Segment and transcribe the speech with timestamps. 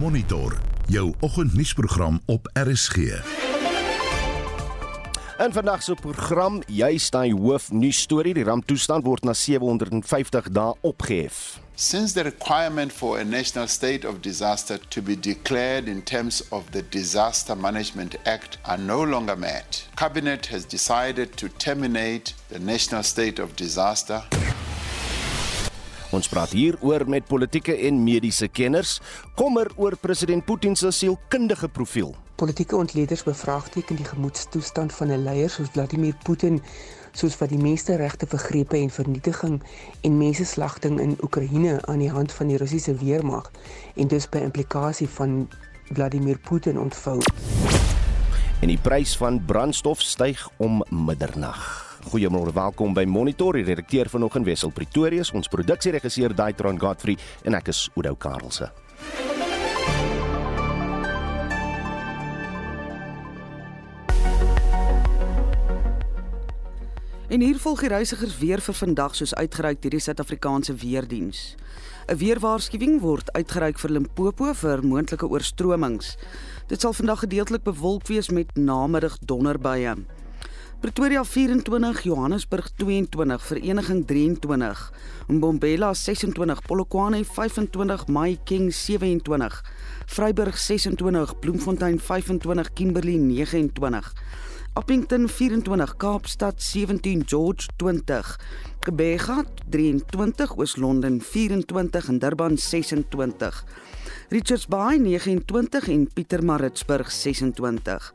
[0.00, 2.96] Monitor jou oggendnuusprogram op RSG.
[5.38, 10.72] In vandag se program, jy staan hoof nuus storie, die ramptoestand word na 750 dae
[10.80, 11.60] opgehef.
[11.74, 16.70] Since the requirement for a national state of disaster to be declared in terms of
[16.70, 23.02] the Disaster Management Act are no longer met, Cabinet has decided to terminate the national
[23.02, 24.22] state of disaster.
[26.10, 28.96] Ons praat hieroor met politieke en mediese kenners,
[29.38, 32.14] kommer oor president Putin se sielkundige profiel.
[32.40, 36.62] Politieke ontleeders bevraagteken die gemoedstoestand van 'n leier soos Vladimir Putin
[37.12, 39.62] soos wat die menseregte vergrepe en vernietiging
[40.00, 43.50] en menseslagting in Oekraïne aan die hand van die Russiese weermag
[43.94, 45.48] en dus by implikasie van
[45.92, 47.20] Vladimir Putin ontvou.
[48.60, 51.89] En die prys van brandstof styg om middernag.
[52.00, 53.52] Goeiemôre, welkom by Monitor.
[53.52, 58.70] Die redakteur vanoggend Wessel Pretoria, ons produksieregisseur Daitron Godfrey en ek is Oudo Karelse.
[67.30, 71.54] En hier volg die reisigers weer vir vandag soos uitgereik deur die Suid-Afrikaanse Weerdiens.
[72.08, 76.16] 'n Weerwaarskuwing word uitgereik vir Limpopo vir moontlike oorstromings.
[76.66, 79.94] Dit sal vandag gedeeltelik bewolk wees met namiddag donderbuie.
[80.80, 84.92] Pretoria 24, Johannesburg 22, Vereniging 23,
[85.28, 89.62] Mbombela 26, Polokwane 25, Mahikeng 27,
[90.06, 94.14] Vryburg 26, Bloemfontein 25, Kimberley 29.
[94.72, 98.38] Appington 24, Kaapstad 17, George 20,
[98.80, 103.64] Gebega 23, Oos-London 24 en Durban 26.
[104.30, 108.14] Richards Bay 29 en Pietermaritzburg 26.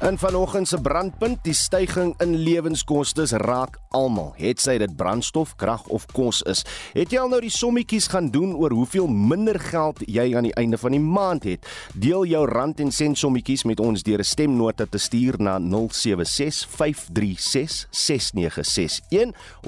[0.00, 4.32] In vanoggend se brandpunt, die stygings in lewenskoste raak almal.
[4.38, 6.64] Het sy dit brandstof, krag of kos is.
[6.94, 10.54] Het jy al nou die sommetjies gaan doen oor hoeveel minder geld jy aan die
[10.56, 11.68] einde van die maand het?
[11.92, 15.68] Deel jou rand en sent sommetjies met ons deur 'n stemnota te stuur na 0765366961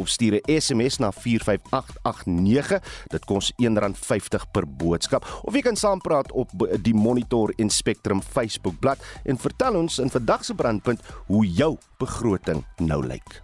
[0.00, 2.82] of stuur 'n SMS na 45889.
[3.08, 5.40] Dit kos R1.50 per boodskap.
[5.44, 6.50] Of jy kan saampraat op
[6.80, 12.64] die Monitor en Spectrum Facebookblad en vertel ons in vandag se brandpunt hoe jou begroting
[12.76, 13.42] nou lyk.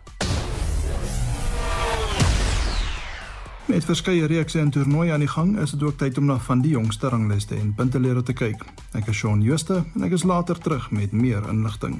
[3.67, 6.63] Met verskeie reekse en toernooie aan die gang, is dit ook tyd om na van
[6.63, 8.63] die jongste rangliste en puntelere te kyk.
[8.95, 11.99] Ek is Shaun Jooste en ek is later terug met meer inligting.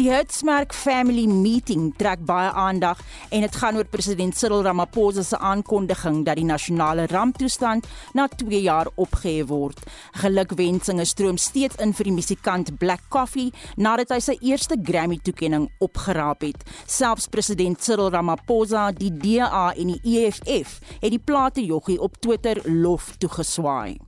[0.00, 5.36] Die Hertzmerk Family Meeting trek baie aandag en dit gaan oor president Cyril Ramaphosa se
[5.36, 7.84] aankondiging dat die nasionale ramptoestand
[8.16, 9.82] na 2 jaar opgehef word.
[10.22, 16.48] Gelukwensinge stroom steeds in vir die musikant Black Coffee nadat hy sy eerste Grammy-toekenning opgeraap
[16.48, 16.64] het.
[16.86, 23.12] Selfs president Cyril Ramaphosa, die DA en die EFF het die platejoggie op Twitter lof
[23.20, 24.00] toegeswaai.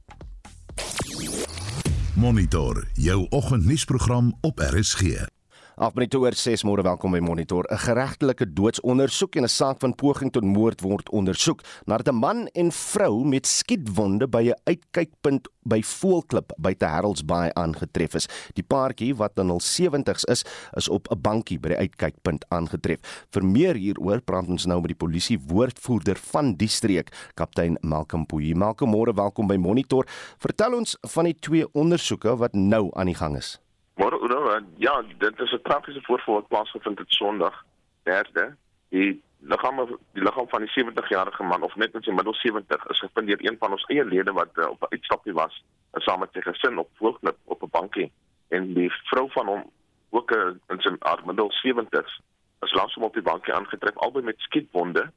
[2.16, 5.33] Monitor jou oggendnuusprogram op RSG.
[5.74, 7.66] 8 minute oor 6 môre welkom by Monitor.
[7.66, 12.46] 'n Geregtelike doodsondersoek en 'n saak van poging tot moord word ondersoek nadat 'n man
[12.54, 18.28] en vrou met skietwonde by 'n uitkykpunt by Voelklip by te Haroldsbaai aangetref is.
[18.54, 20.44] Die paartjie wat in hul 70's is,
[20.76, 23.26] is op 'n bankie by die uitkykpunt aangetref.
[23.32, 28.26] Vir meer hieroor praat ons nou met die polisie woordvoerder van die streek, kaptein Malcolm
[28.26, 28.54] Puyi.
[28.54, 30.06] Malcolm, môre welkom by Monitor.
[30.38, 33.58] Vertel ons van die twee ondersoeke wat nou aan die gang is.
[33.94, 34.33] Maar Udo,
[34.76, 37.64] ja, dit is 'n tragiese voorval wat plaasgevind het Sondag,
[38.02, 38.55] 3de.
[38.88, 39.81] Die liggaam
[40.12, 43.43] die liggaam van die 70-jarige man of net in sy middel 70 is gevind deur
[43.44, 45.62] een van ons eie lede wat uh, op 'n uitstapie was
[45.93, 48.12] saam met sy gesin op voelklip op 'n bankie
[48.49, 49.62] en die vrou van hom
[50.11, 52.20] ook uh, in sy middel 70s
[52.61, 55.11] is langs hom op die bankie aangetref albei met skietwonde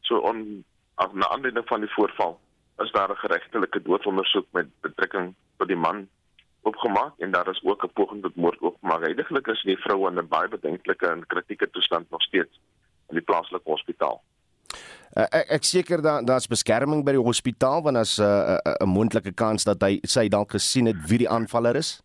[0.00, 2.40] so on as na aanleiding van die voorval
[2.78, 6.08] is daar 'n geregtelike doodondersoek met betrekking tot die man
[6.70, 9.00] opgemaak en daar is ook 'n poging tot moord opgemaak.
[9.00, 12.60] Heiliglik is die vrou in 'n baie bedenklike en kritieke toestand nog steeds
[13.08, 14.22] in die plaaslike hospitaal.
[15.14, 18.82] Uh, ek ek seker dat daar's beskerming by die hospitaal want as 'n uh, 'n
[18.82, 22.02] uh, moontlike kans dat hy sy dalk gesien het wie die aanvaller is.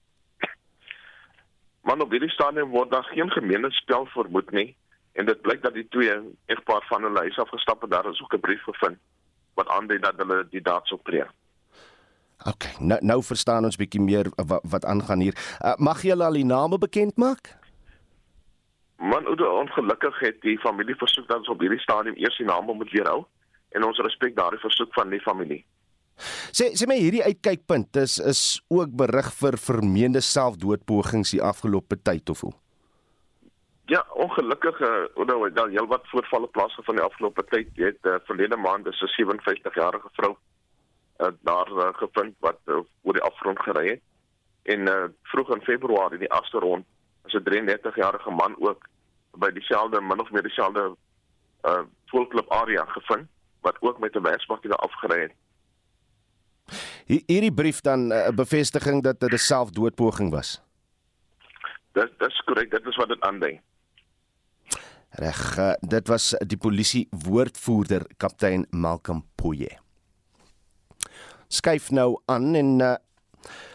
[1.81, 4.75] Man op hierdie stadium word daar geen gemeene spel vermoed nie
[5.13, 6.13] en dit blyk dat die twee
[6.45, 8.97] egpaar van hulle huis afgestap het daar is ook 'n brief gevind
[9.55, 11.31] wat aandui dat hulle die daad sou pleeg.
[12.47, 15.35] OK, nou nou verstaan ons bietjie meer wat wat aangaan hier.
[15.59, 17.51] Uh, mag jy al die name bekend maak?
[18.99, 22.91] Man, ongelukkig het die familie versoek dat ons op hierdie stadium eers die name moet
[22.91, 23.25] weerhou
[23.75, 25.65] en ons respek daardie versoek van die familie.
[26.55, 32.29] Sê sê my hierdie uitkykpunt is is ook berig vir vermeende selfdoodpogings die afgelope tyd
[32.29, 32.55] of hoe?
[33.91, 37.71] Ja, ongelukkig uh, nou dan heelwat voorvalle plaasgevind die afgelope tyd.
[37.75, 40.35] Jy het uh, verlede maand 'n 57-jarige vrou
[41.19, 44.01] uh, daar uh, gevind wat uh, oor die afgrond gery het.
[44.63, 46.85] En uh, vroeg in Februarie die agste rond
[47.25, 48.87] is 'n 33-jarige man ook
[49.31, 50.95] by dieselfde min of meer dieselfde
[51.63, 53.27] uh voelklip area gevind
[53.61, 55.33] wat ook met 'n werksbakkie daar afgery het.
[57.05, 60.61] Hierdie brief dan 'n uh, bevestiging dat dit 'n selfdoodpoging was.
[61.91, 63.61] Dit dis korrek, dit is wat dit aandui.
[65.09, 69.79] Reg, uh, dit was die polisie woordvoerder kaptein Malcolm Poye
[71.49, 72.95] skuif nou aan en uh,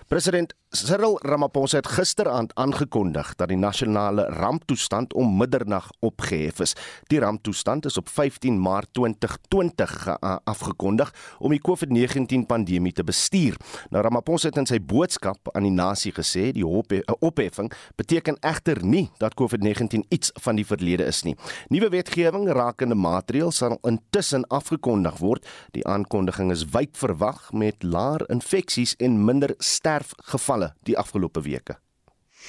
[0.08, 6.72] president Cyril Ramaphosa het gisteraand aangekondig dat die nasionale ramptoestand om middernag opgehef is.
[7.06, 10.08] Die ramptoestand is op 15 Maart 2020
[10.44, 13.54] afgekondig om die COVID-19 pandemie te bestuur.
[13.94, 19.04] Nou Ramaphosa het in sy boodskap aan die nasie gesê die opheffing beteken egter nie
[19.22, 21.36] dat COVID-19 iets van die verlede is nie.
[21.70, 25.46] Nuwe wetgewing rakende maatreëls sal intussen afgekondig word.
[25.78, 31.78] Die aankondiging is wyd verwag met laer infeksies en minder sterfgevalle skandale die afgelope weke.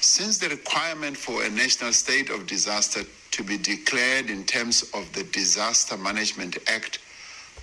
[0.00, 5.12] Since the requirement for a national state of disaster to be declared in terms of
[5.12, 6.98] the Disaster Management Act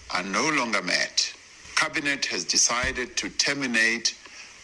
[0.10, 1.34] are no longer met,
[1.76, 4.16] Cabinet has decided to terminate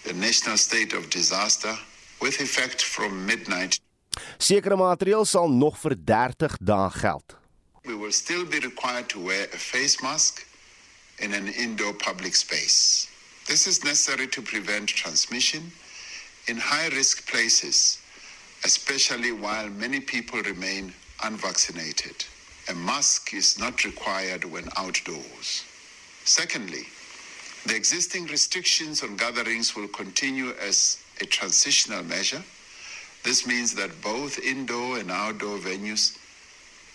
[0.03, 1.75] the national state of disaster
[2.21, 3.79] with effect from midnight.
[4.37, 7.37] Sekere maatreëls sal nog vir 30 dae geld.
[7.83, 10.45] We will still be required to wear a face mask
[11.17, 13.08] in an indoor public space.
[13.49, 15.71] This is necessary to prevent transmission
[16.47, 17.97] in high risk places,
[18.63, 20.93] especially while many people remain
[21.23, 22.25] unvaccinated.
[22.69, 25.63] A mask is not required when outdoors.
[26.25, 26.83] Secondly,
[27.65, 32.43] the existing restrictions on gatherings will continue as a transitional measure.
[33.23, 36.15] This means that both indoor and outdoor venues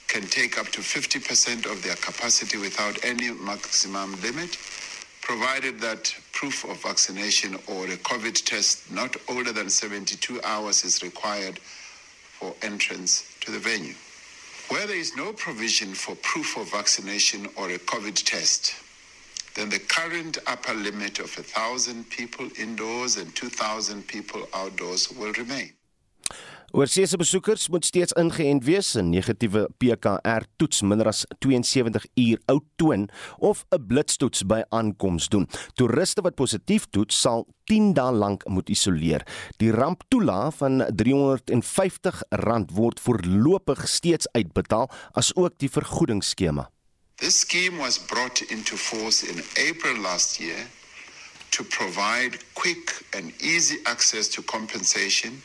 [0.06, 4.56] can take up to 50% of their capacity without any maximum limit
[5.24, 11.02] provided that proof of vaccination or a COVID test not older than 72 hours is
[11.02, 13.94] required for entrance to the venue.
[14.68, 18.74] Where there is no provision for proof of vaccination or a COVID test,
[19.54, 25.72] then the current upper limit of 1,000 people indoors and 2,000 people outdoors will remain.
[26.74, 28.96] Oorseese besoekers moet steeds ingeënt wees.
[28.98, 35.28] 'n Negatiewe PCR toets minder as 72 uur oud toon of 'n blitstoets by aankoms
[35.28, 35.46] doen.
[35.74, 39.22] Toeriste wat positief toets sal 10 dae lank moet isoleer.
[39.56, 46.70] Die ramptoelaag van R350 word voorlopig steeds uitbetaal as ook die vergoedingsskema.
[47.14, 49.38] This scheme was brought into force in
[49.70, 50.66] April last year
[51.48, 55.42] to provide quick and easy access to compensation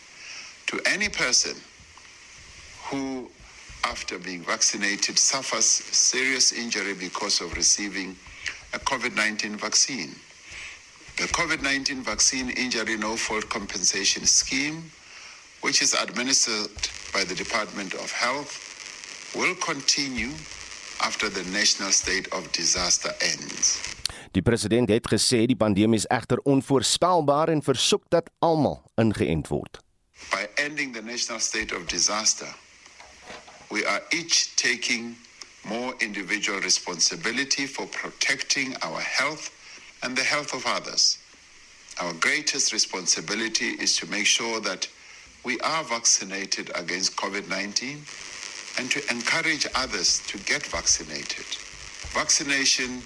[0.69, 1.55] to any person
[2.89, 3.27] who,
[3.85, 8.15] after being vaccinated, suffers serious injury because of receiving
[8.75, 10.13] a COVID 19 vaccine.
[11.17, 14.91] The COVID 19 vaccine injury no fault compensation scheme,
[15.61, 16.69] which is administered
[17.13, 18.53] by the Department of Health,
[19.35, 20.29] will continue
[21.01, 23.81] after the national state of disaster ends.
[24.31, 29.81] Die president het gesê die pandemie is egter onvoorspelbaar en versoek dat almal ingeënt word.
[30.31, 32.47] By ending the national state of disaster,
[33.71, 35.15] we are each taking
[35.65, 39.51] more individual responsibility for protecting our health
[40.03, 41.17] and the health of others.
[41.99, 44.87] Our greatest responsibility is to make sure that
[45.43, 48.01] we are vaccinated against COVID 19
[48.77, 51.45] and to encourage others to get vaccinated.
[52.13, 53.01] Vaccination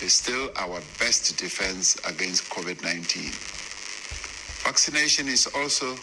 [0.00, 3.30] is still our best defense against COVID 19.
[4.64, 5.96] Vaccination is also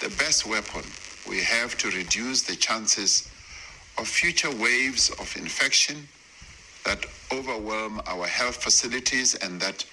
[0.00, 0.82] the best weapon
[1.28, 3.28] we have to reduce the chances
[3.98, 6.08] of future waves of infection
[6.84, 9.84] that overwhelm our health facilities and that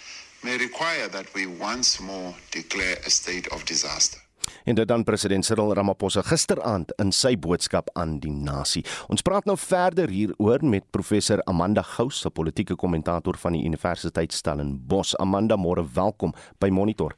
[0.44, 4.20] may require that we once more declare a state of disaster.
[4.64, 8.84] En dit dan president Cyril Ramaphosa gisteraand in sy boodskap aan die nasie.
[9.12, 14.34] Ons praat nou verder hieroor met professor Amanda Gous, 'n politieke kommentator van die Universiteit
[14.34, 15.16] Stellenbosch.
[15.16, 17.16] Amanda, môre welkom by Monitor.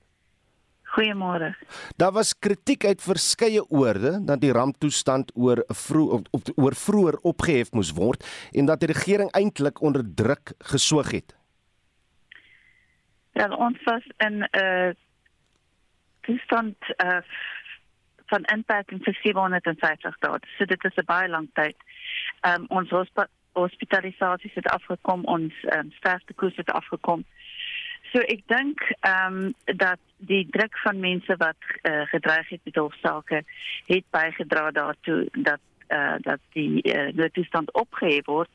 [0.95, 1.55] Goeiemôre.
[1.99, 6.21] Daar was kritiek uit verskeie oorde dat die ramptoestand oor vroeg
[6.55, 11.35] oor vroeër opgehef moes word en dat die regering eintlik onder druk gesoog het.
[13.35, 14.91] Ja, ons was in 'n uh,
[16.21, 17.19] toestand uh,
[18.31, 20.39] van inperking vir 750 dae.
[20.57, 21.75] So dit is 'n baie lang tyd.
[22.41, 22.89] Ehm um, ons
[23.53, 27.25] hospitalisasies het afgekom, ons um, sterftekoers het afgekom.
[28.15, 29.99] So ek dink ehm um, dat
[30.31, 33.41] die druk van mense wat uh, gedreig het met hofsaake
[33.89, 38.53] het bygedra daartoe dat eh uh, dat die uh, noodtoestand opgehef word.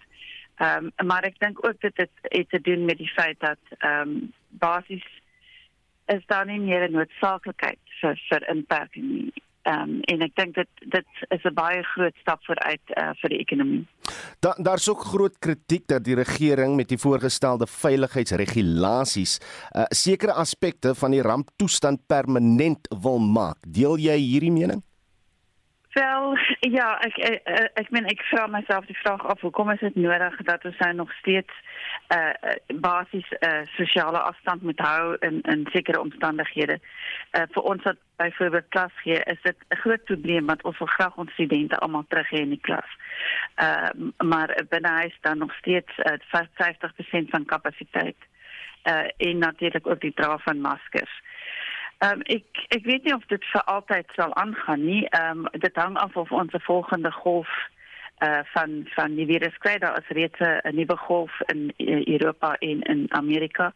[0.56, 3.60] Ehm um, maar ek dink ook dit het, het te doen met die feit dat
[3.78, 5.04] ehm um, basies
[6.06, 9.32] is daar nie meer 'n noodsaaklikheid vir vir inperking nie.
[9.68, 13.28] Ehm um, en ek dink dit dit is 'n baie groot stap vooruit uh, vir
[13.28, 13.86] die ekonomie.
[14.40, 20.94] Da, daar's ook groot kritiek dat die regering met die voorgestelde veiligheidsregulasies uh, sekere aspekte
[20.94, 23.58] van die ramptoestand permanent wil maak.
[23.68, 24.82] Deel jy hierdie mening?
[25.92, 29.96] Wel, ja, ek ek, ek meen ek vra myself die vraag af, hoekom is dit
[29.98, 31.52] nodig dat ons nou nog steeds
[32.16, 36.78] uh basies uh sosiale afstand moet hou in in sekere omstandighede.
[37.32, 40.86] Uh vir ons wat byvoorbeeld klas gee, is dit 'n groot probleem want ons wil
[40.96, 42.90] graag ons studente almal terug hê in die klas.
[43.62, 48.16] Uh maar binne huis dan nog steeds uh, 50% van kapasiteit.
[48.84, 51.14] Uh en natuurlik ook die dra van maskers.
[52.00, 55.02] Ehm um, ek ek weet nie of dit vir altyd sal aangaan nie.
[55.08, 57.50] Ehm um, dit hang af of ons volgende golf
[58.20, 62.54] uh van van die virus kry daar is reeds 'n nuwe golf in uh, Europa
[62.58, 63.72] en in Amerika.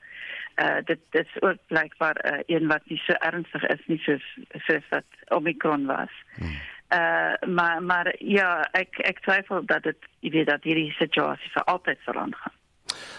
[0.56, 4.38] Uh dit dit is ook blykbaar uh, een wat nie so ernstig is nie soos
[4.52, 6.12] soos wat Omicron was.
[6.36, 6.56] Hmm.
[6.98, 11.64] Uh maar maar ja, ek ek twyfel dat dit jy weet dat hierdie situasie vir
[11.64, 12.56] altyd sal aangaan.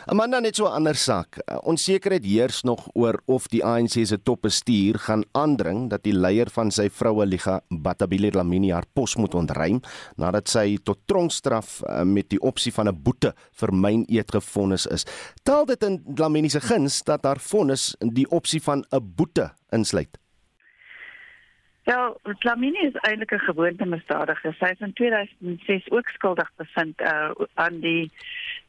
[0.06, 1.40] Amanda net so 'n ander saak.
[1.50, 6.50] Uh, onsekerheid heers nog oor of die ANC se topbestuur gaan aandring dat die leier
[6.50, 9.82] van sy vroue liga, Batabile Dlamini, haar pos moet ontruim
[10.16, 14.86] nadat sy tot tronkstraf uh, met die opsie van 'n boete vir myn eet gefonnis
[14.86, 15.06] is.
[15.44, 20.20] Tel dit in Dlamini se guns dat haar vonnis die opsie van 'n boete insluit.
[21.86, 24.56] Ja, Dlamini is eintlik 'n gewoonte misdadiger.
[24.60, 28.12] Sy is in 2006 ook skuldig bevind uh, aan die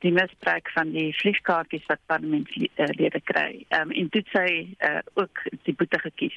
[0.05, 3.65] die misbruik van die vliegkaartjies wat parlementslede kry.
[3.69, 4.47] Ehm um, en dit sê
[4.91, 6.37] uh, ook die boete gekies.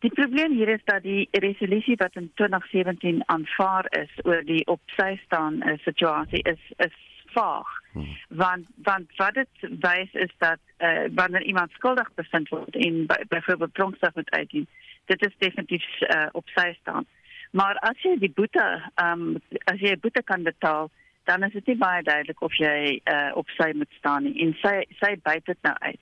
[0.00, 5.16] Die probleem hier is dat die resolusie wat in 2017 aanvaar is oor die opsy
[5.24, 6.96] staan uh, situasie is is
[7.34, 7.68] vaag.
[7.92, 8.16] Hmm.
[8.28, 13.74] Want want wat dit wys is dat uh, wanneer iemand skuldig bevind word en byvoorbeeld
[13.74, 14.66] tronkstraf moet uitdien,
[15.04, 17.06] dit is definitief uh, opsy staan.
[17.50, 20.90] Maar as jy die boete ehm um, as jy boete kan betaal,
[21.24, 24.36] dan is dit nie baie duidelik of jy uh, op sy moet staan nie.
[24.44, 26.00] En sy sy byt dit nou uit.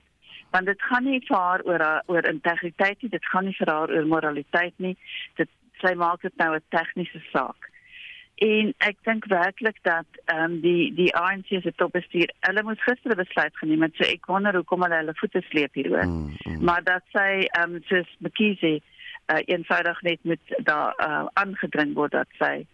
[0.49, 3.93] Want dit gaan nie vir haar oor oor integriteit nie dit gaan nie vir haar
[3.93, 4.95] oor moraliteit nie.
[5.37, 5.51] Dit
[5.83, 7.69] sy maak dit nou 'n tegniese saak.
[8.39, 13.15] En ek dink werklik dat ehm um, die die ANC se topbestuur hulle moes gister
[13.15, 13.95] besluit geneem het.
[13.95, 16.07] So ek wonder hoekom hulle hulle voete sleep hieroor.
[16.07, 16.63] Mm, mm.
[16.63, 22.11] maar dat sy ehm um, soos Mkhize uh, eenvoudig net met daar uh, aangedring word
[22.11, 22.65] dat sy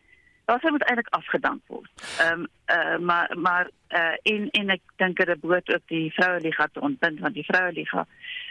[0.46, 1.92] Daar sou moet eintlik afgedank word.
[2.20, 6.40] Ehm um, uh, maar maar uh, en en ek dink dit behoort ook die vroue
[6.40, 8.06] liga te ontbind want die vroue liga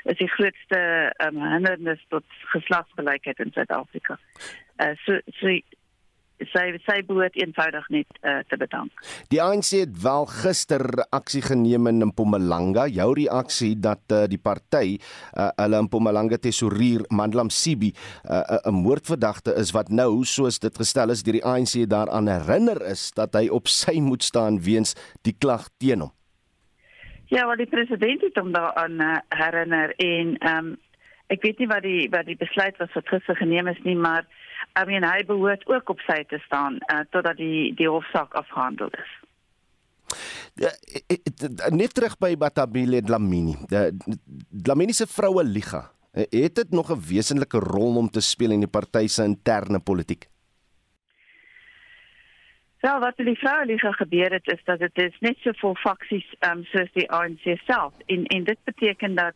[0.04, 0.80] is die grootste
[1.26, 2.24] um, hindernis tot
[2.54, 4.18] geslagsgelykheid in Suid-Afrika.
[4.76, 5.58] Uh, so so
[6.50, 9.04] sy sy behoort eenvoudig net uh, te bedank.
[9.32, 12.86] Die ANC het wel gister aksie geneem in Mpumalanga.
[12.90, 18.58] Jou reaksie dat uh, die party uh, hulle in Mpumalanga tesourier Mandlam Sibi 'n uh,
[18.66, 23.10] 'n moordverdagte is wat nou soos dit gestel is deur die ANC daaraan herinner is
[23.14, 26.12] dat hy op sy moet staan weens die klag teen hom.
[27.26, 30.76] Ja, wat die president het hom daaraan uh, herinner en ehm um,
[31.32, 34.26] ek weet nie wat die wat die besluit was wat gister geneem is nie, maar
[34.74, 38.90] I mean hy behoort ook op sy te staan uh, totdat die die hofsaak afgehandel
[38.98, 39.12] is.
[40.54, 40.70] Ja,
[41.74, 43.56] net terug by Batabile Dlamini.
[44.50, 45.90] Dlamini se vroue liga.
[46.14, 50.28] Het dit nog 'n wesenlike rol om te speel in die party se interne politiek?
[52.84, 56.26] Wel, wat in die Vrouwenliga gebeur het, is dat het is net so vol faksies
[56.48, 57.92] um, soos die ANC self.
[58.06, 59.34] En, en dit beteken dat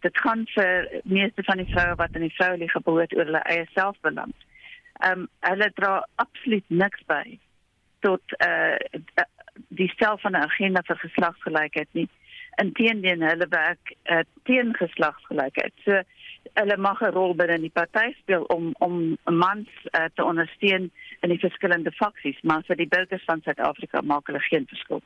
[0.00, 3.68] dit gaan vir meeste van die vroue wat in die Vrouwenliga behoort oor hulle eie
[3.74, 4.34] selfbelang.
[5.06, 7.38] Um, hulle dra absoluut niks by
[8.04, 8.76] tot uh,
[9.68, 12.08] die stel van 'n agenda vir geslagsgelykheid nie.
[12.60, 15.72] Inteendeel, hulle werk uh, teen geslagsgelykheid.
[15.84, 16.02] So
[16.60, 20.90] hulle mag 'n rol binne die party speel om om mans uh, te ondersteun
[21.20, 25.02] in die verskillende faksies, maar vir die burgers van Suid-Afrika maak hulle geen verskil.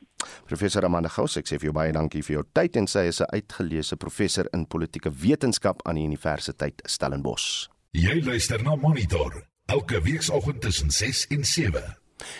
[0.46, 3.20] Professor Amanda Gous, ek sê vir jou baie dankie vir jou tyd en sy is
[3.20, 7.68] 'n uitgeleese professor in politieke wetenskap aan die Universiteit Stellenbosch.
[7.92, 11.96] Jy luister na Monitor elke weekoggend tussen 6 en 7.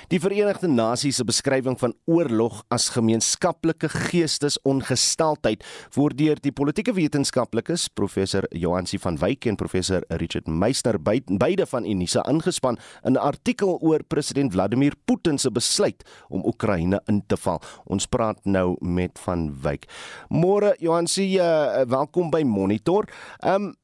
[0.09, 5.65] Die Verenigde Nasies se beskrywing van oorlog as gemeenskaplike geestesongesteldheid
[5.97, 11.85] word deur die politieke wetenskaplikes professor Johansi van Wyk en professor Richard Meisner beide van
[11.85, 17.37] Unisa aangespan in 'n artikel oor president Vladimir Putin se besluit om Oekraïne in te
[17.37, 17.61] val.
[17.85, 19.87] Ons praat nou met van Wyk.
[20.29, 23.09] Môre Johansi, uh, welkom by Monitor.
[23.41, 23.75] Um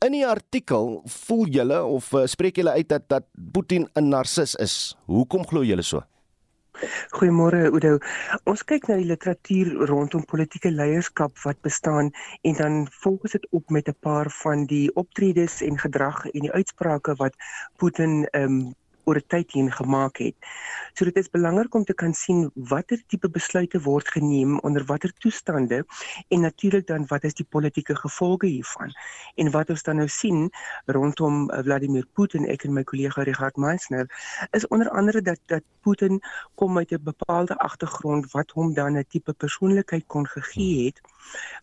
[0.00, 4.54] In die artikel voel julle of uh, spreek julle uit dat dat Putin 'n narcis
[4.64, 4.96] is.
[5.04, 6.00] Hoekom glo julle so?
[7.16, 7.98] Goeiemôre Oudo.
[8.48, 12.08] Ons kyk na die literatuur rondom politieke leierskap wat bestaan
[12.40, 16.52] en dan volgens dit op met 'n paar van die optredes en gedrag en die
[16.52, 17.36] uitsprake wat
[17.76, 20.36] Putin ehm um, oor 'n tyd heen gemaak het.
[20.94, 25.12] So dit is belangrik om te kan sien watter tipe besluite word geneem onder watter
[25.18, 25.84] toestande
[26.28, 28.92] en natuurlik dan wat is die politieke gevolge hiervan.
[29.34, 30.50] En wat ons dan nou sien
[30.86, 34.06] rondom eh, Vladimir Putin, ek en my kollega Richard Meisner,
[34.50, 36.20] is onder andere dat dat Putin
[36.54, 41.00] kom uit 'n bepaalde agtergrond wat hom dan 'n tipe persoonlikheid kon gegee het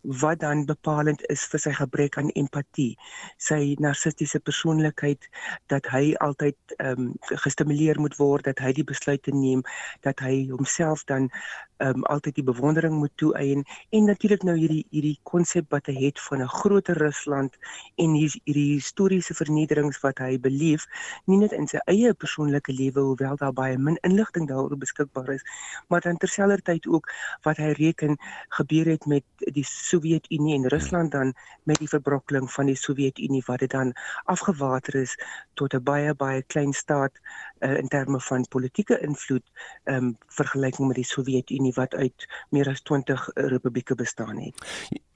[0.01, 2.95] wat dan bepalend is vir sy gebrek aan empatie,
[3.37, 5.29] sy narcistiese persoonlikheid
[5.73, 9.63] dat hy altyd ehm um, gestimuleer moet word dat hy die besluite neem
[10.05, 11.29] dat hy homself dan
[11.77, 16.19] um, altyd die bewondering moet toeëien en natuurlik nou hierdie hierdie konsep wat hy het
[16.29, 17.57] van 'n groter Rusland
[17.95, 20.85] en hier hierdie historiese vernederings wat hy beleef
[21.25, 25.43] nie net in sy eie persoonlike lewe hoewel daar baie min inligting daaroor beskikbaar is
[25.87, 27.11] maar dan terselfdertyd ook
[27.43, 28.17] wat hy reken
[28.49, 33.59] gebeur het met die Sowjetunie en Rusland dan met die verbrokkeling van die Sowjetunie wat
[33.59, 33.93] dit dan
[34.25, 35.17] afgewater is
[35.53, 37.13] tot 'n baie baie klein staat
[37.59, 39.45] uh, in terme van politieke invloed
[39.83, 44.65] ehm um, vergelyking met die Sowjetunie wat uit meer as 20 republieke bestaan het.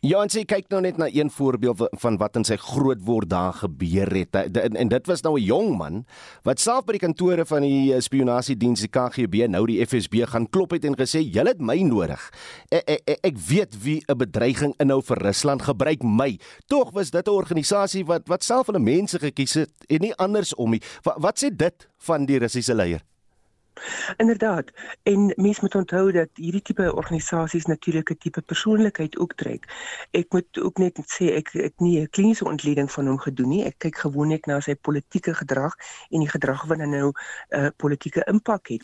[0.01, 3.53] Ja, en sê kyk nou net na een voorbeeld van wat in sy grootword daar
[3.53, 4.33] gebeur het.
[4.57, 6.05] En dit was nou 'n jong man
[6.41, 10.49] wat self by die kantore van die eh, spionasiediens die KGB, nou die FSB gaan
[10.49, 12.31] klop het en gesê, "Julle het my nodig.
[12.69, 17.27] Ek, ek, ek weet wie 'n bedreiging inhou vir Rusland, gebruik my." Tog was dit
[17.27, 20.81] 'n organisasie wat wat self hulle mense gekies het en nie andersom nie.
[21.03, 23.01] Wat, wat sê dit van die Russiese leier?
[24.17, 24.71] Inderdaad.
[25.03, 29.63] En mens moet onthou dat hierdie tipe organisasies natuurlik 'n tipe persoonlikheid ook trek.
[30.11, 33.65] Ek moet ook net sê ek ek nie 'n kliniese ontleding van hom gedoen nie.
[33.65, 35.75] Ek kyk gewoonlik na sy politieke gedrag
[36.09, 38.83] en die gedrag wat dan nou 'n uh, politieke impak het.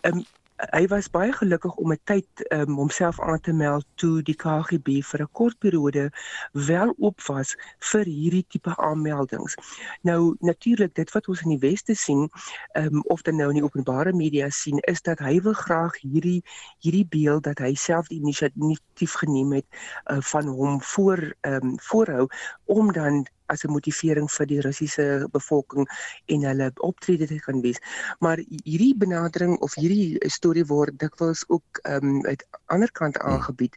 [0.00, 0.24] Ehm um,
[0.56, 5.02] hy was baie gelukkig om 'n tyd um, homself aan te meld toe die KGB
[5.04, 6.10] vir 'n kort periode
[6.52, 7.56] wel oop was
[7.90, 9.54] vir hierdie tipe aanmeldings.
[10.02, 12.30] Nou natuurlik dit wat ons in die weste sien,
[12.72, 16.42] um, of dan nou in die openbare media sien, is dat hy wil graag hierdie
[16.80, 19.66] hierdie beeld dat hy self die inisiatief geneem het
[20.10, 22.28] uh, van hom voor um, voorhou
[22.64, 25.86] om dan as 'n motivering vir die Russiese bevolking
[26.26, 27.80] en hulle optrede te kan wees.
[28.20, 33.76] Maar hierdie benadering of hierdie storie word dikwels ook ehm um, uit ander kant aangebied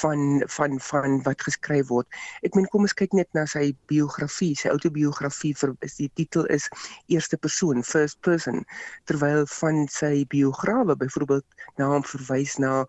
[0.00, 2.06] van van van wat geskryf word.
[2.42, 6.46] Ek meen kom ons kyk net na sy biografie, sy autobiografie vir is die titel
[6.46, 6.68] is
[7.06, 8.64] eerste persoon, first person,
[9.04, 11.44] terwyl van sy biograwe byvoorbeeld
[11.78, 12.84] na hom verwys na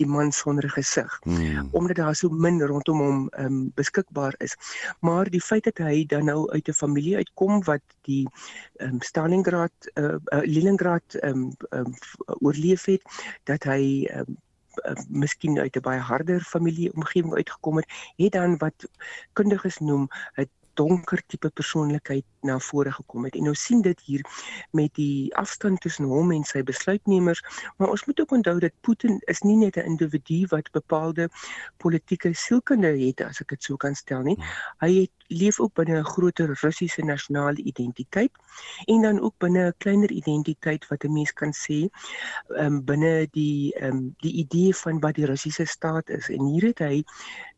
[0.00, 1.20] die man sonder gesig.
[1.24, 1.68] Hmm.
[1.72, 4.56] Omdat daar so min rondom hom ehm um, beskikbaar is.
[5.00, 8.28] Maar die feit dat hy dan nou uit 'n familie uitkom wat die
[8.78, 11.94] um, Stalingrad uh, uh, Leningrad um, um,
[12.40, 13.02] oorleef het
[13.44, 14.36] dat hy um,
[14.84, 18.88] uh, miskien uit 'n baie harder familie omgewing uitgekom het, het dan wat
[19.32, 23.34] kundiges noem 'n donker tipe persoonlikheid na vore gekom het.
[23.34, 24.24] En nou sien dit hier
[24.70, 27.42] met die afstand tussen hom en sy besluitnemers,
[27.76, 31.28] maar ons moet ook onthou dat Putin is nie net 'n individu wat bepaalde
[31.76, 34.38] politieke sielkunde het as ek dit sou kan stel nie.
[34.80, 38.32] Hy het leef ook binne 'n groter Russiese nasionale identiteit
[38.86, 41.88] en dan ook binne 'n kleiner identiteit wat 'n mens kan sê,
[42.48, 46.28] um, binne die um, die idee van wat die Russiese staat is.
[46.28, 47.04] En hier het hy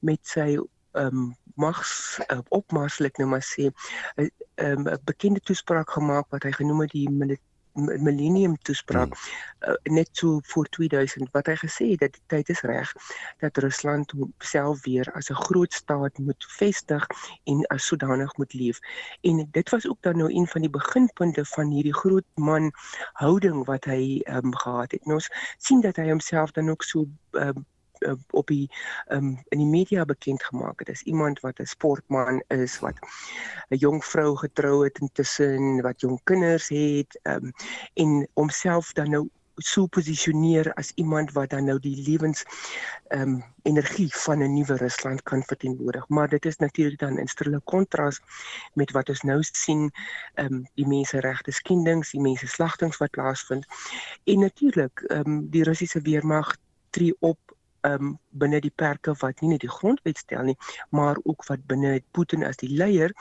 [0.00, 0.58] met sy
[0.96, 3.72] um, mags uh, opmarslik nou maar sê 'n
[4.22, 4.28] uh,
[4.70, 7.08] um, bekende toespraak gemaak wat hy genoem het die
[7.76, 9.72] millennium toespraak hmm.
[9.72, 12.92] uh, net so voor 2000 wat hy gesê het dat die tyd is reg
[13.44, 17.06] dat Rusland homself weer as 'n groot staat moet vestig
[17.44, 18.78] en as sodanig moet leef.
[19.20, 22.72] En dit was ook dan nou een van die beginpunte van hierdie groot man
[23.12, 25.02] houding wat hy um, gehad het.
[25.04, 27.66] En ons sien dat hy homself dan ook so um,
[28.30, 28.70] op die
[29.08, 30.88] um, in die media bekend gemaak het.
[30.88, 32.98] Dis iemand wat 'n sportman is wat
[33.68, 37.52] 'n jong vrou getrou het intussen wat jong kinders het um,
[37.94, 42.44] en homself dan nou so posisioneer as iemand wat dan nou die lewens
[43.08, 46.08] ehm um, energie van 'n nuwe Rusland kan verteenwoordig.
[46.08, 48.20] Maar dit is natuurlik dan in strille kontras
[48.72, 49.90] met wat ons nou sien
[50.34, 53.66] ehm um, die menseregte skendings, die menseslagtings wat plaasvind.
[54.24, 56.56] En natuurlik ehm um, die Russiese weermag
[56.90, 57.45] tree op
[57.86, 60.56] um binne die perke wat nie net die grondwet stel nie,
[60.90, 63.14] maar ook wat binne Putin as die leier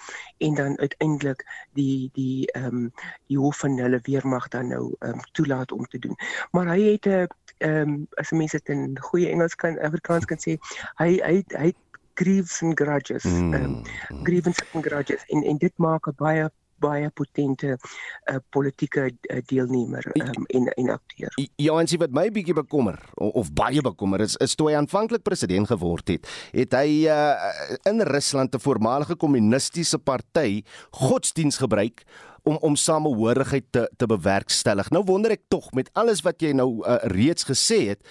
[0.43, 1.45] en dan uiteindelik
[1.80, 2.91] die die um
[3.32, 6.15] die hoof van hulle weermag dan nou um toelaat om te doen.
[6.51, 7.28] Maar hy het 'n
[7.69, 10.58] um as mense dit in goeie Engels kan Afrikaans kan sê,
[10.97, 11.73] hy hy hy
[12.15, 13.23] grieves and grudges.
[13.23, 13.54] Mm.
[13.54, 13.82] Um
[14.23, 16.49] grievances and grudges en en dit maak 'n baie
[16.81, 21.31] baie potente uh, politieke uh, deelnemer um, en en akteur.
[21.55, 24.77] Ja, en sien wat my bietjie bekommer of, of baie bekommer is is toe hy
[24.79, 27.51] aanvanklik president geword het, het hy uh,
[27.89, 32.03] in Rusland 'n voormalige kommunistiese party godsdiens gebruik
[32.43, 34.89] om om samehorigheid te te bewerkstellig.
[34.89, 38.01] Nou wonder ek tog met alles wat jy nou uh, reeds gesê het,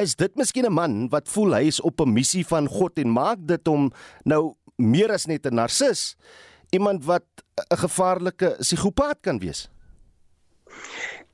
[0.00, 3.12] is dit miskien 'n man wat voel hy is op 'n missie van God en
[3.12, 3.92] maak dit om
[4.24, 6.16] nou meer as net 'n narcis
[6.78, 7.26] iemand wat
[7.72, 9.68] 'n gevaarlike psigopaat kan wees?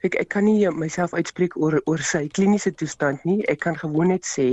[0.03, 3.37] Ek ek kan nie myself uitspreek oor oor sy kliniese toestand nie.
[3.53, 4.47] Ek kan gewoon net sê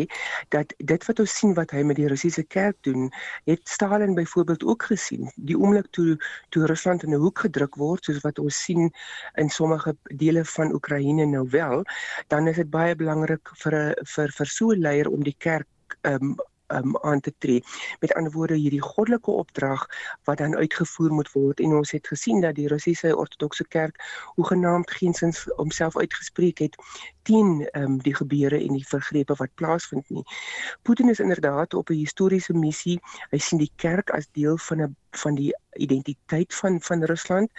[0.56, 3.08] dat dit wat ons sien wat hy met die Russiese kerk doen,
[3.50, 5.32] het Stalin byvoorbeeld ook gesien.
[5.50, 6.20] Die oomblik toe
[6.54, 8.92] toe Rusland in 'n hoek gedruk word, soos wat ons sien
[9.42, 11.84] in sommige dele van Oekraïne nou wel,
[12.28, 15.98] dan is dit baie belangrik vir 'n vir vir so 'n leier om die kerk
[16.04, 16.38] um,
[16.72, 17.64] um, aan te tree.
[18.00, 19.88] Met ander woorde hierdie goddelike opdrag
[20.24, 24.04] wat dan uitgevoer moet word en ons het gesien dat die Russiese Ortodokse Kerk
[24.36, 26.76] hoegenaamd geensins homself uitgespreek het
[27.22, 30.24] teen um, die gebeure en die vergrepe wat plaasvind nie.
[30.82, 33.00] Putin is inderdaad op 'n historiese missie.
[33.30, 37.52] Hy sien die kerk as deel van 'n van die identiteit van van Rusland.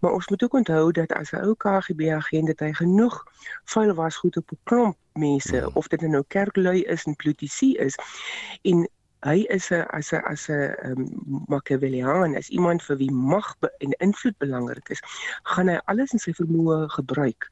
[0.00, 3.24] Maar ons moet ook onthou dat as 'n ou KGB agent het hy genoeg
[3.64, 5.70] vuil was goed op 'n klomp mense ja.
[5.74, 7.98] of dit nou kerklui is en politici is
[8.62, 8.86] en
[9.26, 11.02] hy is 'n as 'n as 'n um,
[11.48, 15.02] Machiavellian as iemand vir wie mag en invloed belangrik is,
[15.42, 17.48] gaan hy alles in sy vermoë gebruik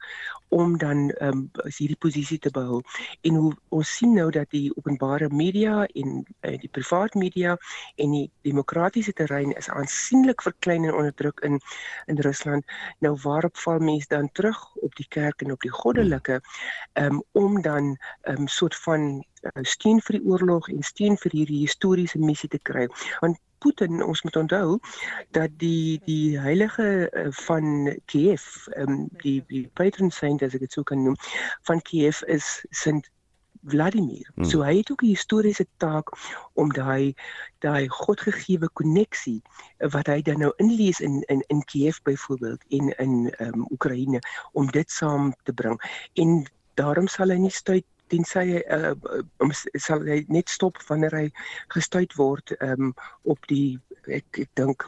[0.49, 2.81] om dan um, hierdie posisie te behou.
[3.21, 7.57] En hoe ons sien nou dat die openbare media en uh, die privaat media
[7.95, 11.59] en die demokratiese terrein is aansienlik verklein en onderdruk in
[12.05, 12.65] in Rusland.
[12.99, 16.41] Nou waarop val mense dan terug op die kerk en op die goddelike
[16.93, 19.25] um, om dan 'n um, soort van
[19.63, 22.87] steun vir die oorlog en steun vir hierdie historiese missie te kry.
[23.21, 24.79] Want Putin, ons moet onthou
[25.31, 28.45] dat die die heilige uh, van Kiev,
[28.77, 31.17] um, die die patron saint as ek dit sou kan noem,
[31.69, 33.09] van Kiev is Sint
[33.67, 34.29] Vladimir.
[34.35, 34.45] Hmm.
[34.45, 36.13] So hy het ook 'n historiese taak
[36.53, 37.15] om daai
[37.59, 39.41] daai godgegewe koneksie
[39.77, 44.19] wat hy dan nou inlees in in in Kiev byvoorbeeld en in ehm um, Oekraïne
[44.51, 45.81] om dit saam te bring.
[46.13, 48.93] En daarom sal hy nie stuit tensy hy uh,
[49.43, 51.27] um, sal hy net stop wanneer hy
[51.75, 52.93] gestuit word um,
[53.23, 54.85] op die ek ek dink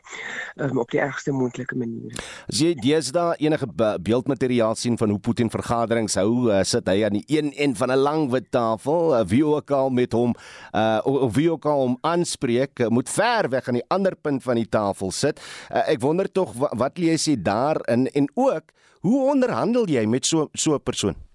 [0.55, 2.15] um, op die ergste moontlike manier.
[2.47, 7.19] As jy deesdae enige beeldmateriaal sien van hoe Putin vergaderings hou, uh, sit hy aan
[7.19, 10.35] die een end van 'n lang wit tafel, uh, wie ook al met hom
[10.73, 14.43] uh, of wie ook al hom aanspreek, uh, moet ver weg aan die ander punt
[14.43, 15.39] van die tafel sit.
[15.69, 20.25] Uh, ek wonder tog wat, wat lees jy daarin en ook hoe onderhandel jy met
[20.25, 21.28] so so 'n persoon?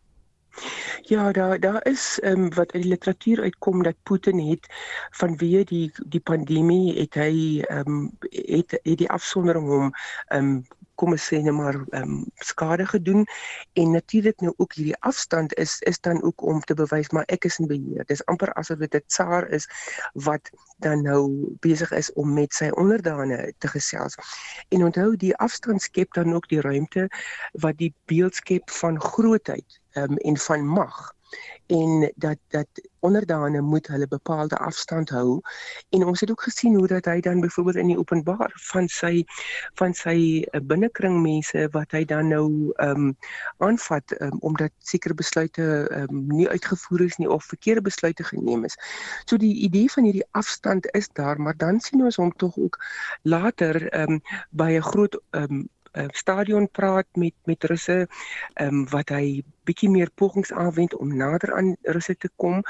[1.03, 4.67] Ja, daar daar is ehm um, wat uit die literatuur uitkom dat Putin het
[5.11, 9.91] vanweë die die pandemie het hy ehm um, het, het die afsondering hom
[10.29, 10.65] ehm um,
[10.95, 13.27] kom ons sê net maar ehm um, skade gedoen
[13.83, 17.45] en natuurlik nou ook hierdie afstand is is dan ook om te bewys maar ek
[17.51, 18.07] is in beheer.
[18.07, 19.69] Dis amper asof dit 'n tsaar is
[20.13, 21.23] wat dan nou
[21.61, 24.15] besig is om met sy onderdane te gesels.
[24.69, 27.09] En onthou die afstand skep dan ook die ruimte
[27.53, 31.15] wat die beeld skep van grootheid um, en van mag
[31.67, 32.67] en dat dat
[32.99, 35.41] onderdane moet hulle bepaalde afstand hou
[35.89, 39.25] en ons het ook gesien hoe dat hy dan byvoorbeeld in die openbaar van sy
[39.81, 43.17] van sy uh, binnekring mense wat hy dan nou ehm um,
[43.59, 48.77] aanvat um, omdat sekere besluite um, nie uitgevoer is nie of verkeerde besluite geneem is.
[49.25, 52.79] So die idee van hierdie afstand is daar, maar dan sien ons hom tog ook
[53.23, 58.07] later ehm um, by 'n groot ehm um, uh, stadion praat met met Russe,
[58.55, 62.63] ehm um, wat hy bietjie meer pogings aanwend om nader aan Russe te kom.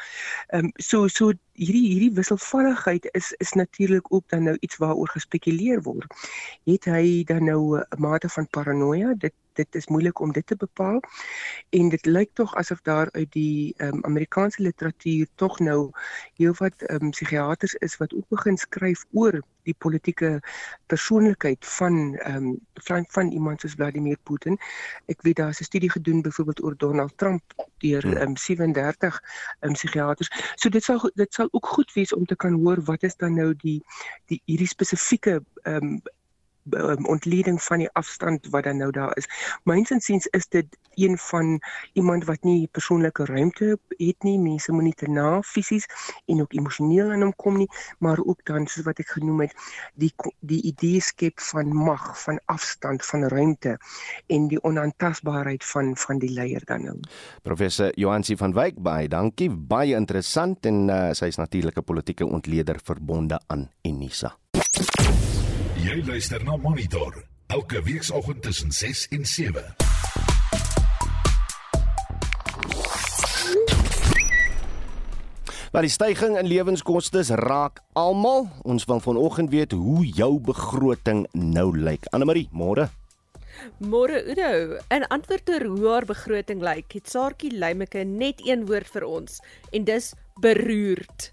[0.48, 5.08] Ehm um, so so hierdie hierdie wisselvalligheid is is natuurlik ook dan nou iets waaroor
[5.08, 6.14] gespekuleer word.
[6.64, 9.14] Het hy dan nou 'n mate van paranoia?
[9.14, 11.00] Dit dit is moeilik om dit te bepaal.
[11.70, 15.90] En dit lyk tog asof daar uit die um, Amerikaanse literatuur tog nou
[16.34, 20.40] heelwat um, psigiaters is wat ook begin skryf oor die politieke
[20.92, 24.58] persoonlikheid van ehm um, van, van iemand soos Vladimir Putin.
[25.06, 27.42] Ek weet daar's 'n studie gedoen byvoorbeeld oor Donald Trump
[27.78, 29.20] deur ehm um, 37
[29.60, 30.30] ehm um, psigiaters.
[30.54, 33.34] So dit sal dit sal ook goed wees om te kan hoor wat is dan
[33.34, 33.80] nou die
[34.26, 36.02] die hierdie spesifieke ehm um,
[36.70, 39.28] um, ontleding van die afstand wat dan nou daar is.
[39.64, 41.60] Myns insiens is dit een van
[41.92, 44.38] iemand wat nie persoonlike ruimte het nie.
[44.38, 45.86] Mense moenie te na fisies
[46.26, 49.54] en ook emosioneel aan hom kom nie, maar ook dan soos wat ek genoem het,
[49.94, 53.76] die die idee skep van mag, van afstand, van ruimte
[54.26, 56.96] en die onaantastbaarheid van van die leier dan nou.
[57.42, 62.26] Professor Johansi van Wyk baie dankie, baie interessant en uh, sy is natuurlik 'n politieke
[62.26, 64.36] ontleder verbonde aan Unisa.
[65.84, 67.12] Jy luister na Monitor
[67.52, 69.64] elke weekoggend tussen 6 en 7.
[75.72, 78.48] Maar die stygings in lewenskoste raak almal.
[78.62, 82.08] Ons wil vanoggend weet hoe jou begroting nou lyk.
[82.16, 82.88] Anne Marie, môre.
[83.76, 88.88] Môre Udo, in antwoord oor hoe haar begroting lyk, het Saartjie Lymeke net een woord
[88.88, 91.28] vir ons en dis beroerd.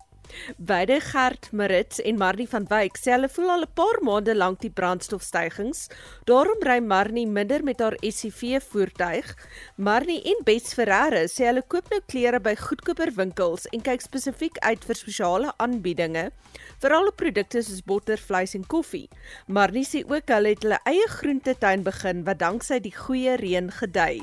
[0.58, 4.62] Beide Gert Marits en Marnie van Wyk sê hulle voel al 'n paar maande lank
[4.62, 5.88] die brandstofstygings.
[6.26, 9.36] Daarom ry Marnie minder met haar SUV voertuig.
[9.76, 14.58] Marnie en Bets Ferreira sê hulle koop nou klere by goedkoper winkels en kyk spesifiek
[14.60, 16.32] uit vir spesiale aanbiedinge,
[16.80, 19.10] veral op produkte soos botter, vleis en koffie.
[19.48, 24.22] Marnie sê ook hulle het hulle eie groentetuin begin wat danksy die goeie reën gedei.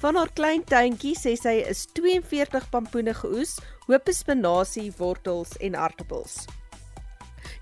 [0.00, 6.42] Van haar klein tuintjie sê sy is 42 pampoene geoes, hoop spinasie, wortels en aartappels.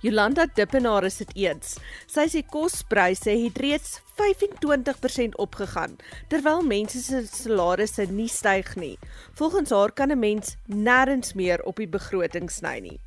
[0.03, 1.77] Jolanda Dippenaar is dit eens.
[2.11, 5.97] Sy sê kospryse het reeds 25% opgegaan
[6.33, 8.97] terwyl mense se salarisse nie styg nie.
[9.39, 13.01] Volgens haar kan 'n mens nêrens meer op die begroting sny nie.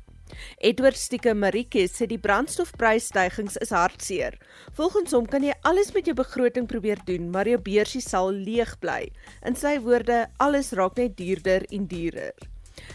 [0.58, 4.38] Edward Stieke Marike sê die brandstofprysstygings is hartseer.
[4.72, 8.78] Volgens hom kan jy alles met jou begroting probeer doen, maar jou beursie sal leeg
[8.78, 9.10] bly.
[9.42, 12.49] In sy woorde, alles raak net duurder en duurder.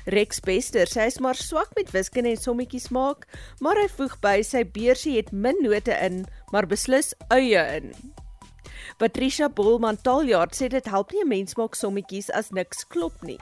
[0.05, 3.25] Rex Bester sê hy is maar swak met wiskunde en sommetjies maak,
[3.59, 7.91] maar hy voeg by sy beursie het min note in, maar beslis eie in.
[8.97, 13.39] Patricia Bolman Taljaard sê dit help nie 'n mens maak sommetjies as niks klop nie.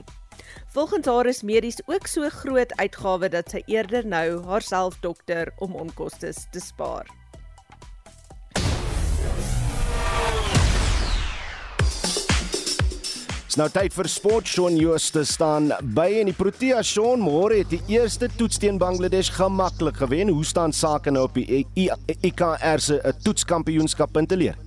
[0.74, 5.76] Volgens haar is medies ook so groot uitgawe dat sy eerder nou haarself dokter om
[5.76, 7.23] onkoste te spaar.
[13.54, 14.48] Dis nou tyd vir sport.
[14.50, 19.30] Shaun Jooste staan by en die Protea Shaun môre het die eerste toets teen Bangladesh
[19.36, 20.34] gemaklik gewen.
[20.34, 24.58] Hoe staan sake nou op die IKR se toetskampioenskap punte leer?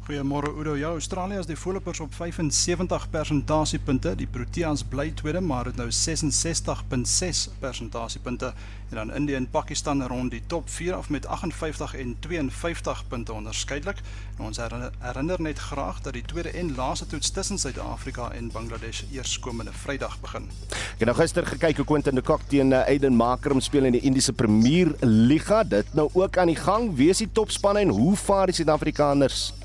[0.00, 0.76] Goeiemôre Udo.
[0.76, 4.14] Ja, Australië is die voorlopers op 75 persentasiepunte.
[4.16, 8.52] Die Proteas bly tweede, maar het nou 66.6 persentasiepunte.
[8.90, 13.32] En dan Indië en Pakistan rond die top 4 af met 58 en 52 punte
[13.32, 13.96] onderskeidelik.
[14.38, 14.60] En ons
[14.98, 19.72] herinner net graag dat die tweede en laaste toets tussen Suid-Afrika en Bangladesh eers komende
[19.72, 20.48] Vrydag begin.
[20.72, 23.92] Ek het nou gister gekyk hoe Quentin de Kock teen eh, Aiden Markram speel in
[23.92, 25.62] die Indiese Premier Liga.
[25.64, 26.94] Dit nou ook aan die gang.
[26.96, 29.59] Wie is die topspanne en hoe vaar die Suid-Afrikaners?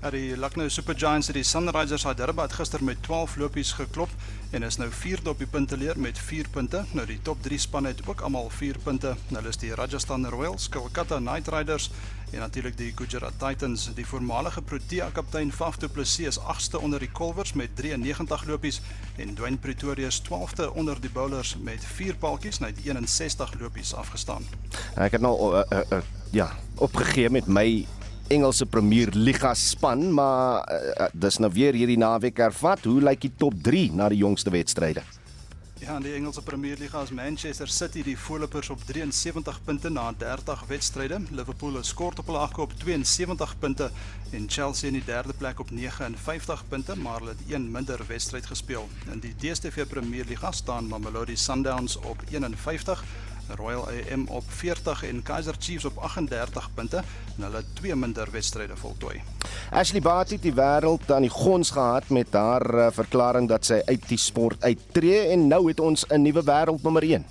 [0.00, 4.08] Ja, die Lucknow Super Giants het die Sunrisers Hyderabad gister met 12 lopies geklop
[4.56, 6.80] en is nou 4de op die punteleer met 4 punte.
[6.96, 9.12] Nou die top 3 spanne het ook almal 4 punte.
[9.28, 11.90] Hulle is die Rajasthan Royals, Kolkata Knight Riders
[12.32, 13.90] en natuurlik die Gujarat Titans.
[13.94, 18.80] Die voormalige Protea kaptein Faf du Plessis is 8ste onder die Colvers met 93 lopies
[19.20, 23.54] en Dwayne Pretoria is 12de onder die Bowlers met 4 paaltjies en hy het 61
[23.60, 24.48] lopies afgestaan.
[24.96, 27.84] Ek het nou uh, uh, uh, ja, opgegee met my
[28.30, 32.84] Engelse Premier Liga span, maar uh, dis nou weer hierdie naweek hervat.
[32.86, 35.02] Hoe lyk die top 3 na die jongste wedstryde?
[35.82, 40.62] Ja, die Engelse Premier Liga is Manchester City die voorlopers op 73 punte na 30
[40.68, 41.18] wedstryde.
[41.34, 43.90] Liverpool is kort op hulle agter op 72 punte
[44.30, 48.46] en Chelsea in die derde plek op 59 punte, maar hulle het een minder wedstryd
[48.46, 48.86] gespeel.
[49.10, 53.04] In die DStv Premier Liga staan Mamelodi Sundowns op 51
[53.56, 57.02] Royal AM op 40 en Kaizer Chiefs op 38 punte
[57.36, 59.22] en hulle twee minder wedstryde voltooi.
[59.70, 63.82] Ashley Barty het die wêreld aan die gons gehad met haar uh, verklaring dat sy
[63.86, 67.24] uit die sport uittreë en nou het ons 'n nuwe wêreldnommer 1.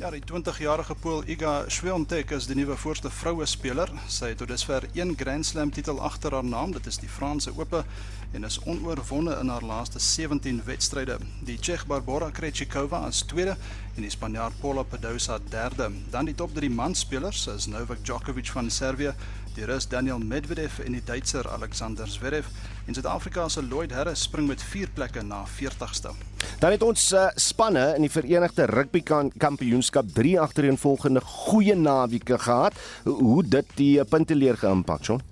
[0.00, 3.90] Ja, die 20-jarige Pool Iga Swiatek is die nuwe voorste vroue speler.
[4.08, 7.52] Sy het tot dusver een Grand Slam titel agter haar naam, dit is die Franse
[7.52, 7.82] Ope
[8.32, 11.18] en is onoorwonde in haar laaste 17 wedstryde.
[11.44, 13.56] Die Tsjech Barbora Krejcikova is tweede
[13.96, 15.90] en die Spanjaard Paula Badosa derde.
[16.10, 19.14] Dan die top 3 manspelers is Novak Djokovic van Servië,
[19.54, 22.46] die Rus Daniel Medvedev en die Duitser Alexander Zverev.
[22.86, 26.14] En Suid-Afrika se Lloyd Harris spring met 4 plekke na 40ste.
[26.58, 29.02] Dan het ons uh, spanne in die Verenigde Rugby
[29.38, 32.78] Kampioenskap 3 agtereenvolgende goeie naweke gehad.
[33.04, 35.22] Hoe dit die uh, punteleer geïmpak, John?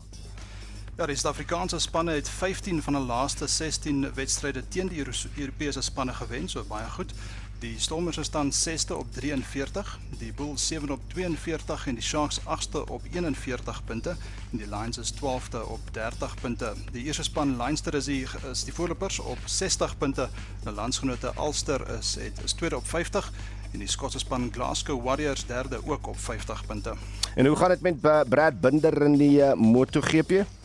[0.98, 5.04] Ja, die Suid-Afrikaanse spanne het 15 van hulle laaste 16 wedstryde teen die
[5.36, 7.12] Europese spanne gewen, so baie goed.
[7.62, 12.82] Die Stormers staan 6ste op 43, die Bulls 7 op 42 en die Sharks 8ste
[12.90, 14.16] op 41 punte
[14.50, 16.74] en die Lions is 12de op 30 punte.
[16.90, 20.28] Die eerste span Leinster is die is die voorlopers op 60 punte.
[20.64, 23.32] Die landsgenote Ulster is het is tweede op 50
[23.72, 26.94] en die Skotse span Glasgow Warriors derde ook op 50 punte.
[27.34, 30.57] En hoe gaan dit met Brad Binder in die uh, MotoGP?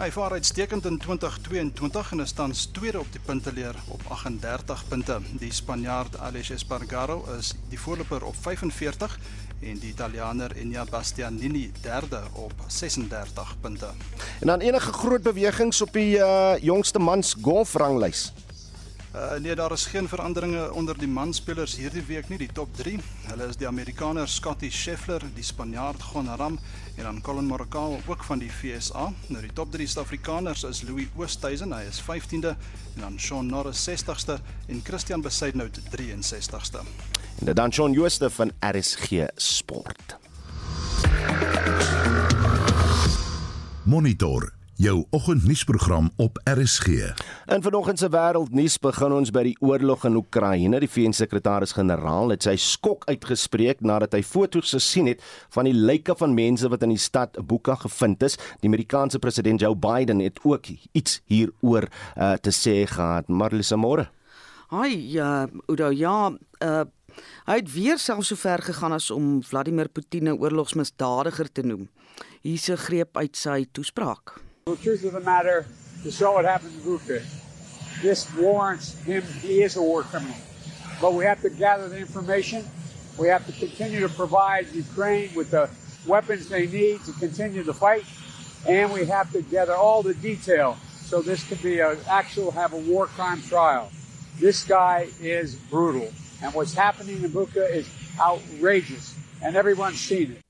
[0.00, 5.18] Hy vaar uitstekend in 2022 en is tans tweede op die punteleer op 38 punte.
[5.42, 9.18] Die Spanjaard Alex Espargaro is die voorloper op 45
[9.60, 13.92] en die Italianer Enea Bastianini derde op 36 punte.
[14.40, 18.32] En dan enige groot bewegings op die uh, jongste mans golfranglys.
[19.14, 22.38] Uh, nee, daar is geen veranderinge onder die manspelers hierdie week nie.
[22.38, 26.58] Die top 3, hulle is die Amerikaner Scotty Scheffler, die Spanjaard Gon Ram
[27.00, 29.12] en dan Colin Morikawa ook van die FSA.
[29.26, 32.52] Nou die top 3 Suid-Afrikaners is Louis Oosthuizen, hy is 15de
[32.94, 34.36] en dan Shaun Norris 60ste
[34.68, 36.84] en Christian Besaidnout 63ste.
[37.44, 40.16] En dan Shaun Jooste van RSG Sport.
[43.82, 46.86] Monitor jou oggendnuusprogram op RSG.
[47.46, 50.80] In vanoggend se wêreldnuus begin ons by die oorlog in Oekraïne.
[50.80, 55.20] Die VN-sekretaris-generaal het sy skok uitgespreek nadat hy foto's gesien het
[55.52, 58.38] van die lyke van mense wat in die stad Bucha gevind is.
[58.64, 63.28] Die Amerikaanse president Joe Biden het ook iets hieroor uh, te sê gehad.
[63.28, 64.08] Marlisa Moore.
[64.72, 66.32] Hi, ja, uh, Udo, ja,
[66.64, 66.82] uh
[67.44, 71.88] Hy het weer selfs so ver gegaan as om Vladimir Putin 'n oorlogsmisdadiger te noem.
[72.40, 74.49] Hier's 'n greep uit sy toespraak.
[74.70, 75.66] The truth of the matter,
[76.04, 77.24] to show what happened to Buka,
[78.02, 80.36] this warrants him, he is a war criminal.
[81.00, 82.64] But we have to gather the information.
[83.18, 85.68] We have to continue to provide Ukraine with the
[86.06, 88.04] weapons they need to continue the fight.
[88.64, 92.72] And we have to gather all the detail so this could be an actual have
[92.72, 93.90] a war crime trial.
[94.38, 96.12] This guy is brutal.
[96.44, 99.18] And what's happening in Buka is outrageous.
[99.42, 100.49] And everyone's seen it.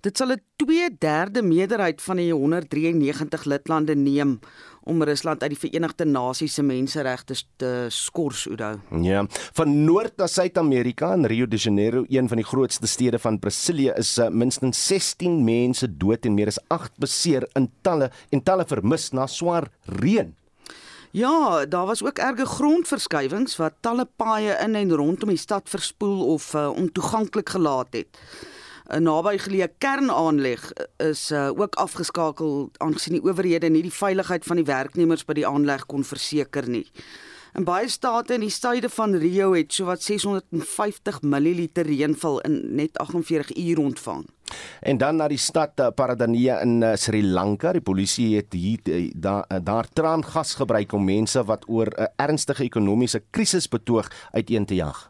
[0.00, 4.38] Dit sal 'n 2/3 meerderheid van die 193 lidlande neem
[4.80, 8.80] om Rusland uit die Verenigde Nasies se menseregte te skors Oudo.
[9.02, 13.38] Ja, van Noord na Suid-Amerika in Rio de Janeiro, een van die grootste stede van
[13.38, 18.42] Brasilië, is uh, minstens 16 mense dood en meer as 8 beseer in talle en
[18.42, 20.34] talle vermis na swaar reën.
[21.10, 26.26] Ja, daar was ook erge grondverskywings wat talle paaie in en rondom die stad verspoel
[26.26, 28.18] of uh, ontoeganklik gelaat het.
[28.90, 30.62] 'n nabygeleë kernaanleg
[30.98, 35.46] is uh, ook afgeskakel aangesien die owerhede nie die veiligheid van die werknemers by die
[35.46, 36.86] aanleg kon verseker nie.
[37.58, 42.98] In baie state in die suide van Rio het sowat 650 ml reënval in net
[42.98, 44.26] 48 uur ontvang.
[44.80, 47.72] En dan na die stad uh, Paradania in Sri Lanka.
[47.72, 48.82] Die polisie het hier
[49.14, 54.66] daar da, daar traangas gebruik om mense wat oor 'n ernstige ekonomiese krisis betoog uiteen
[54.66, 55.09] te jag.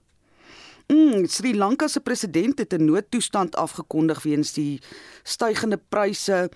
[0.90, 4.82] Mm, Sri Lanka se president het 'n noodtoestand afgekondig weens die
[5.22, 6.50] stygende pryse,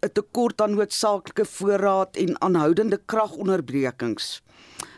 [0.00, 4.42] 'n tekort aan noodsaaklike voorraad en aanhoudende kragonderbrekings.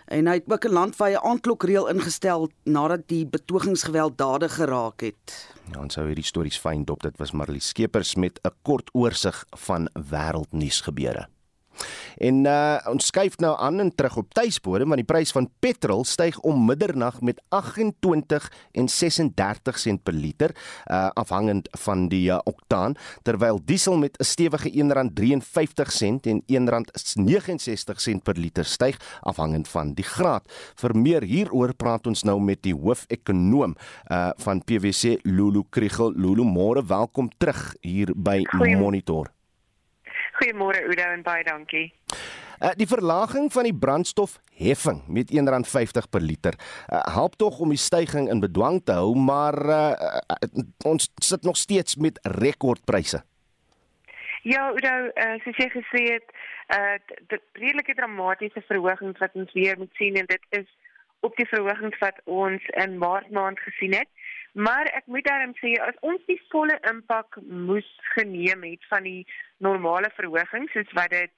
[0.06, 5.48] En hy het ook 'n landwyse aandklokreël ingestel nadat die betogingsgeweld dade geraak het.
[5.72, 7.02] Ja, ons sou hierdie stories fyn dop.
[7.02, 11.28] Dit was Marlie Skeepers met 'n kort oorsig van wêreldnuus gebeure.
[12.22, 16.04] En uh, ons skuif nou aan en terug op tuisbodem want die prys van petrol
[16.04, 20.54] styg om middernag met 28 en 36 sent per liter
[20.86, 27.96] uh, afhangend van die uh, oktaan terwyl diesel met 'n stewige R1.53 sent en R1.69
[27.96, 30.48] sent per liter styg afhangend van die graad.
[30.76, 36.12] Vir meer hieroor praat ons nou met die hoofekonoom uh, van PwC Lulu Kriel.
[36.16, 38.76] Lulu, môre welkom terug hier by Goeie.
[38.76, 39.32] Monitor.
[40.42, 41.92] Goeiemôre Udo en baie dankie.
[42.58, 47.78] Uh, die verlaging van die brandstofheffing met R1.50 per liter uh, help tog om die
[47.78, 49.78] stygings in bedwang te hou, maar uh,
[50.34, 53.22] uh, ons sit nog steeds met rekordpryse.
[54.42, 56.34] Ja, Udo, uh, soos jy gesê het,
[56.74, 56.98] uh,
[57.30, 60.66] die redelike dramatiese verhogings wat ons weer moet sien en dit is
[61.22, 64.10] op die verhogings wat ons in Maart maand gesien het.
[64.52, 69.26] Maar ek moet daarom sê as ons die volle impak moes geneem het van die
[69.64, 71.32] normale verhogings soos wat dit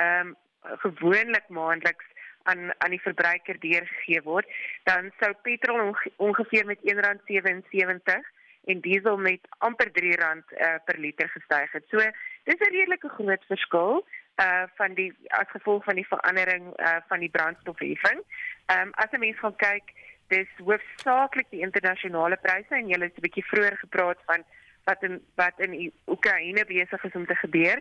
[0.00, 0.36] ehm um,
[0.80, 2.06] gewoonlik maandeliks
[2.48, 4.48] aan aan die verbruiker deurgegee word,
[4.88, 8.32] dan sou petrol onge ongeveer met R1.77
[8.64, 11.84] en diesel met amper R3 uh, per liter gestyg het.
[11.90, 12.00] So
[12.44, 14.06] dis 'n redelike groot verskil
[14.42, 18.20] uh van die as gevolg van die verandering uh van die brandstofheffing.
[18.66, 19.92] Ehm um, as 'n mens gaan kyk,
[20.28, 24.44] dis hoofsaaklik die internasionale pryse en jy het 'n bietjie vroeër gepraat van
[24.84, 27.80] wat in wat in Oekraïne besig is om te gebeur.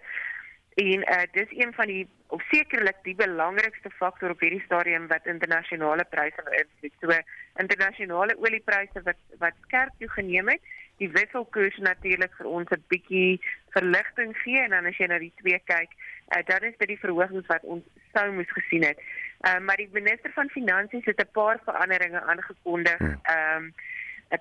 [0.76, 5.26] En uh dis een van die of sekerlik die belangrikste faktor op hierdie stadium wat
[5.26, 6.94] internasionale pryse beïnvloed.
[7.02, 7.20] So
[7.62, 10.62] internasionale oliepryse wat wat skerp toegeneem het
[11.02, 13.42] die wisselkoers natuurlik vir ons 'n bietjie
[13.76, 15.92] verligting gee en dan as jy na die twee kyk,
[16.36, 17.84] uh, dan is dit die verhogings wat ons
[18.14, 19.00] sou moes gesien het.
[19.44, 22.98] Ehm uh, maar die minister van finansies het 'n paar veranderinge aangekondig.
[22.98, 23.20] Hmm.
[23.24, 23.74] Ehm um,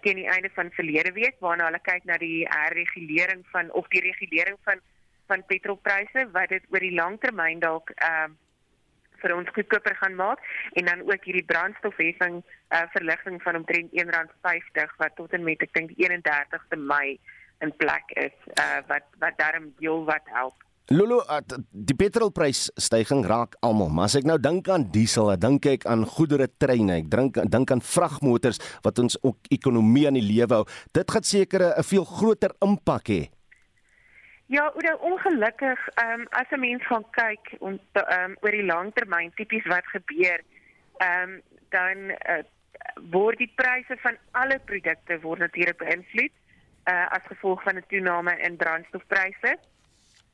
[0.00, 4.00] teen die einde van verlede week waarna hulle kyk na die herregulering van of die
[4.00, 4.80] regulering van
[5.26, 8.38] van petrolpryse wat dit oor die lang termyn dalk ehm um,
[9.22, 10.40] vir ons goedkoper gaan maak
[10.72, 15.74] en dan ook hierdie brandstofheffing uh, verligting van omtrent R1.50 wat tot en met ek
[15.78, 17.20] dink die 31ste Mei
[17.62, 20.58] in plek is uh, wat wat daarom heel wat help.
[20.92, 21.40] Lolo, uh,
[21.72, 26.50] die petrolprysstygings raak almal, maar as ek nou dink aan diesel, dink ek aan goedere
[26.60, 30.66] treine, ek dink dink aan vragmotors wat ons ook ekonomie aan die lewe hou.
[30.92, 33.22] Dit gaan seker 'n veel groter impak hê.
[34.52, 38.68] Ja, oor ongelukkig, ehm um, as 'n mens gaan kyk om ehm um, oor die
[38.68, 40.44] langtermyn tipies wat gebeur,
[41.00, 41.40] ehm um,
[41.70, 41.96] dan
[42.28, 42.44] uh,
[43.10, 46.34] word die pryse van alle produkte word natuurlik beïnvloed
[46.84, 49.71] uh, as gevolg van 'n toename in brandstofpryse.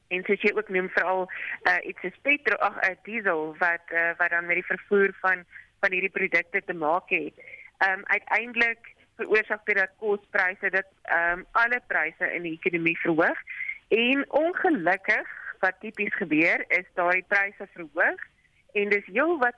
[0.08, 4.12] En soos jy ook noem veral uh, iets soos petrol, ag uh, diesel wat uh,
[4.20, 5.44] wat dan met die vervoer van
[5.80, 7.34] van hierdie produkte te maak het.
[7.78, 12.98] Ehm um, uiteindelik veroorsaak dit dat kospryse dit ehm um, alle pryse in die ekonomie
[12.98, 13.38] verhoog.
[13.88, 15.28] En ongelukkig
[15.60, 18.26] wat tipies gebeur is daai pryse verhoog
[18.72, 19.56] en dis heel wat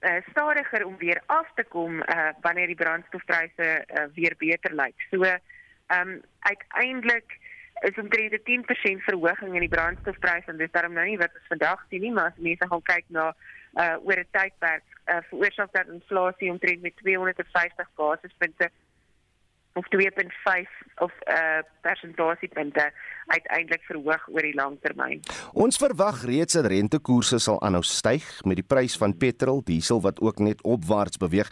[0.00, 5.06] uh, stadiger om weer af te kom uh, wanneer die brandstofpryse uh, weer beter lyk.
[5.10, 7.38] So ehm um, uiteindelik
[7.80, 11.48] is omtrent 'n 10% verhoging in die brandstofpryse en dis daarom nou nie wat ons
[11.48, 13.34] vandag sien nie, maar as mense gaan kyk na
[13.74, 18.70] uh oor 'n tydperk uh, veroorsaak dat inflasie omtrent met 250 basispunte
[19.74, 22.92] of 2.5 of uh persentasiepunte
[23.26, 25.20] uiteindelik verhoog oor die lang termyn.
[25.52, 30.20] Ons verwag reeds dat rentekoerse sal aanhou styg met die prys van petrol, diesel wat
[30.20, 31.48] ook net opwaarts beweeg.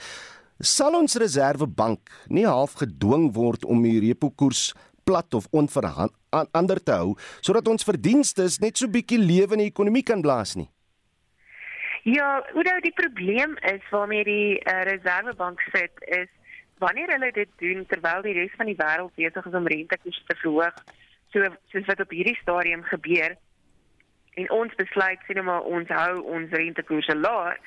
[0.59, 4.73] Sal ons reservebank nie half gedwing word om die repo koers
[5.09, 10.05] plat of onverander te hou sodat ons verdienste net so bietjie lewe in die ekonomie
[10.11, 10.69] kan blaas nie?
[12.09, 16.31] Ja, nou die probleem is waarmee die uh, reservebank sit is
[16.79, 20.37] wanneer hulle dit doen terwyl die res van die wêreld besig is om rentekoerse te
[20.43, 20.79] verhoog,
[21.35, 23.35] so soos wat op hierdie stadium gebeur
[24.39, 27.59] en ons besluit sien maar ons hou ons rentekoerse laag,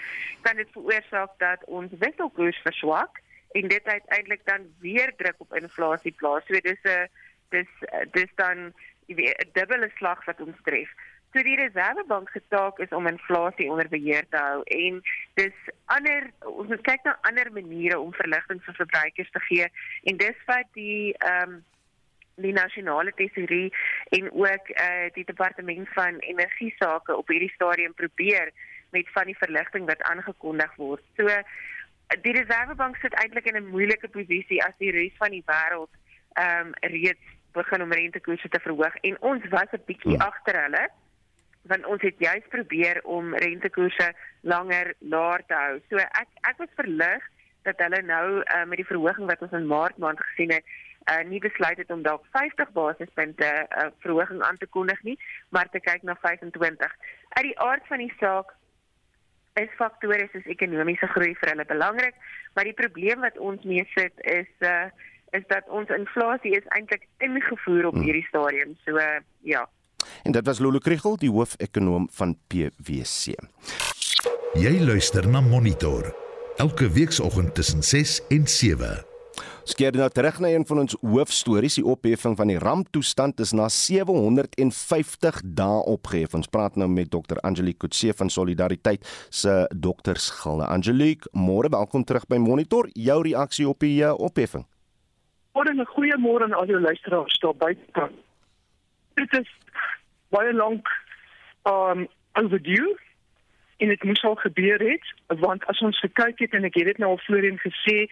[0.45, 3.19] kan dit veroorsaak dat ons wisselkoers verswak
[3.59, 6.47] en dit uiteindelik dan weer druk op inflasie plaas.
[6.47, 7.09] So dis 'n
[7.51, 7.71] dis
[8.17, 8.73] dis dan
[9.07, 10.89] 'n dubbele slag wat ons tref.
[11.31, 15.01] So die Reservebank se taak is om inflasie onder beheer te hou en
[15.39, 19.67] dis ander ons moet kyk na ander maniere om verligting vir verbruikers te gee
[20.11, 21.61] en dis wat die ehm um,
[22.41, 23.69] die nasionale tesorie
[24.17, 28.51] en ook eh uh, die departement van energie sake op hierdie stadium probeer
[28.91, 31.03] met van die verligting wat aangekondig word.
[31.15, 31.27] So
[32.21, 35.93] die Reservebank sit eintlik in 'n moeilike posisie as die res van die wêreld
[36.33, 40.27] ehm um, reeds begin om rentekoerse te verhoog en ons was 'n bietjie hmm.
[40.27, 40.89] agter hulle
[41.61, 45.79] want ons het juist probeer om rentekoerse langer laer te hou.
[45.89, 47.27] So ek ek was verlig
[47.67, 50.65] dat hulle nou uh, met die verhoging wat ons in Maart maand gesien het,
[51.11, 55.17] uh, nie besluit het om dalk 50 basispunte uh, verhoging aan te kondig nie,
[55.49, 56.97] maar te kyk na 25.
[57.29, 58.55] Uit die aard van die saak
[59.59, 62.17] is faktore soos ekonomiese groei vir hulle belangrik,
[62.55, 64.87] maar die probleem wat ons mee sit is uh,
[65.31, 68.07] is dat ons inflasie is eintlik ingevoer op hmm.
[68.07, 68.75] hierdie stadium.
[68.85, 69.67] So uh, ja.
[70.23, 73.37] En dit was Lulu Kriel, die hoofekonoom van PwC.
[74.59, 76.11] Jy luister na Monitor
[76.61, 79.05] elke weekoggend tussen 6 en 7.
[79.63, 83.69] Skeer nou terug na een van ons hoofstories, die opheffing van die ramptoestand is na
[83.69, 86.35] 750 dae opgehef.
[86.37, 87.39] Ons praat nou met Dr.
[87.45, 90.67] Angelique Kutse van Solidariteit se doktersgilde.
[90.67, 92.89] Angelique, môre welkom terug by Monitor.
[92.93, 94.01] Jou reaksie op die
[95.53, 95.87] uh, opheffing?
[95.87, 98.11] Goeiemôre aan al jou luisteraars daar buite.
[99.13, 99.49] Dit is
[100.29, 100.87] baie lank
[101.63, 102.99] um overdue
[103.77, 106.97] en dit moes al gebeur het want as ons gekyk het en ek het dit
[106.97, 108.07] nou al voorheen gesê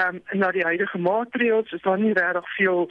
[0.00, 2.90] um, na die huidige maatreëls is daar nie regtig veel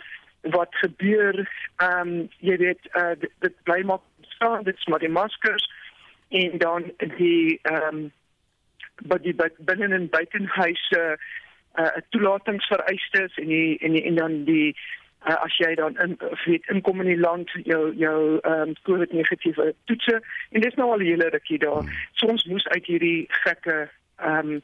[0.56, 1.40] wat gebeur
[1.84, 4.02] um, jy weet uh, dit, dit bly maar
[4.36, 5.70] staan dit is maar die maskers
[6.30, 8.08] en dan die um,
[9.06, 9.36] by die
[9.70, 11.18] binne en buitenhuise uh,
[12.10, 14.76] toelatingsvereistes en die, en die, en dan die
[15.28, 16.16] uh, as jy dan in
[16.46, 20.22] weet inkom in die land jou jou ehm um, COVID negatiewe toetse
[20.52, 21.84] en dis nou al hele rukkie daar.
[22.22, 24.62] Soms moes uit hierdie gekke ehm um,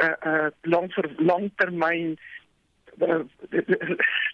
[0.00, 2.18] 'n uh, uh, lang vir langtermyn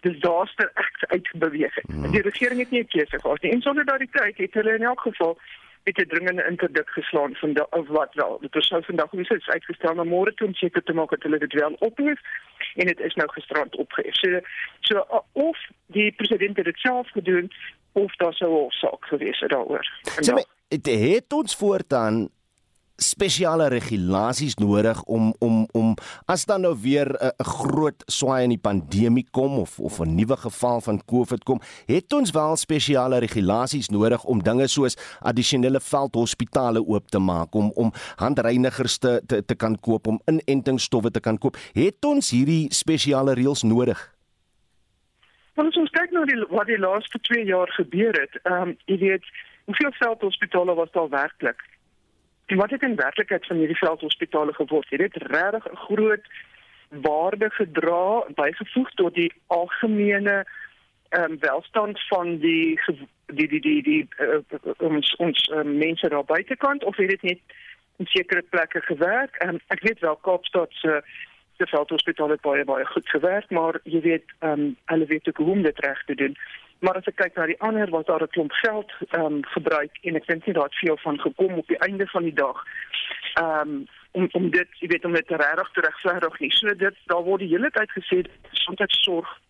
[0.00, 1.86] disaster act uitbeweeg het.
[1.86, 2.10] Hmm.
[2.10, 3.52] Die regering het nie 'n keuse gehad nie.
[3.52, 5.38] En solidariteit het hulle in elk geval
[5.87, 8.39] met 'n dringende interdik geslaan van da, of wat wel.
[8.41, 11.22] Dit is nou vandag hoe is uitgestel na môre toe om seker te maak dat
[11.22, 12.20] hulle dit wel ophef
[12.74, 14.14] en dit is nou gisterand opgehef.
[14.14, 14.41] So
[14.80, 17.53] so of die president het dit self gedoen
[17.93, 19.87] of daar sou 'n saak gewees het daaroor.
[20.68, 22.28] Dit het ons voortaan
[22.97, 25.94] spesiale regulasies nodig om om om
[26.24, 30.36] as dan nou weer 'n groot swaai in die pandemie kom of of 'n nuwe
[30.36, 36.86] geval van COVID kom, het ons wel spesiale regulasies nodig om dinge soos addisionele veldhospitale
[36.86, 41.38] oop te maak, om om handreinigers te te, te kan koop, om inentingsstowwe te kan
[41.38, 41.57] koop.
[41.72, 44.14] Het ons hierdie spesiale reëls nodig?
[45.55, 48.40] Want ons kyk nou die wat die laaste 2 jaar gebeur het.
[48.42, 49.24] Ehm um, jy weet,
[49.64, 51.76] hoeveel veldhospitale was daar werklik?
[52.47, 54.90] En wat het in werklikheid van hierdie veldhospitale geword?
[54.90, 56.26] Het dit regtig 'n groot
[56.88, 60.47] waarde gedra bygevoeg tot die algemene
[61.09, 62.80] ehm um, welstand van die
[63.26, 64.38] die die die die uh,
[64.78, 67.38] ons ons uh, mense daar buitekant of het dit net
[67.97, 69.42] in sekere plekke gewerk?
[69.44, 71.03] Um, ek weet wel Kaapstad se
[71.57, 75.36] se veldhospitaal het baie baie goed gewerk, maar jy weet ehm um, hulle weet ook
[75.36, 76.36] hoe om dit reg te doen.
[76.79, 79.95] Maar as ek kyk na die ander wat daar 'n klomp geld ehm um, gebruik
[80.03, 82.64] en ek dink nie daar het veel van gekom op die einde van die dag.
[83.35, 86.53] Ehm um, om om dit, jy weet, om dit regtig te regverdig nie.
[86.53, 89.41] So dit daar word die hele tyd gesê gesondheidsorg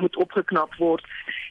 [0.00, 1.04] moet opgeknap word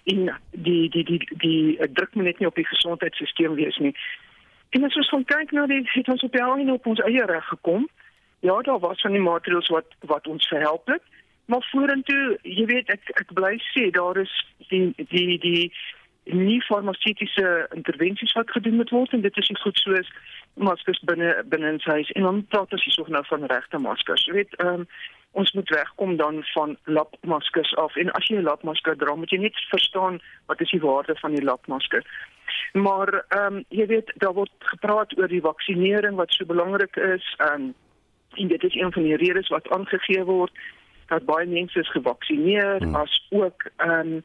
[0.04, 3.96] en die die die die, die druk moet net nie op die gesondheidstelsel wees nie.
[4.70, 7.46] En as ons kyk na die het ons op die einde op ons eie reg
[7.46, 7.90] gekom.
[8.40, 11.04] Ja, daar was van die maatreëls wat wat ons verhelp het.
[11.50, 14.34] Maar vorentoe, jy weet ek ek bly sê daar is
[14.70, 15.72] die die die
[16.30, 20.12] nie farmaseutiese intervensies wat gedoen moet word en dit is goed soos
[20.68, 24.28] maskers binne binne in huis en dan praat ons hierso nou van regte maskers.
[24.30, 24.86] Jy weet, ehm um,
[25.40, 29.42] ons moet wegkom dan van lapmaskers af en as jy 'n lapmasker dra, moet jy
[29.42, 32.06] net verstaan wat is die waarde van die lapmasker.
[32.74, 37.36] Maar ehm um, jy weet, daar word gepraat oor die vaksinering wat so belangrik is.
[37.38, 37.74] Ehm um,
[38.38, 40.54] en dit is een van die redes wat aangegee word
[41.10, 42.96] dat baie mense is gevaksinereer hmm.
[42.96, 44.24] as ook ehm um,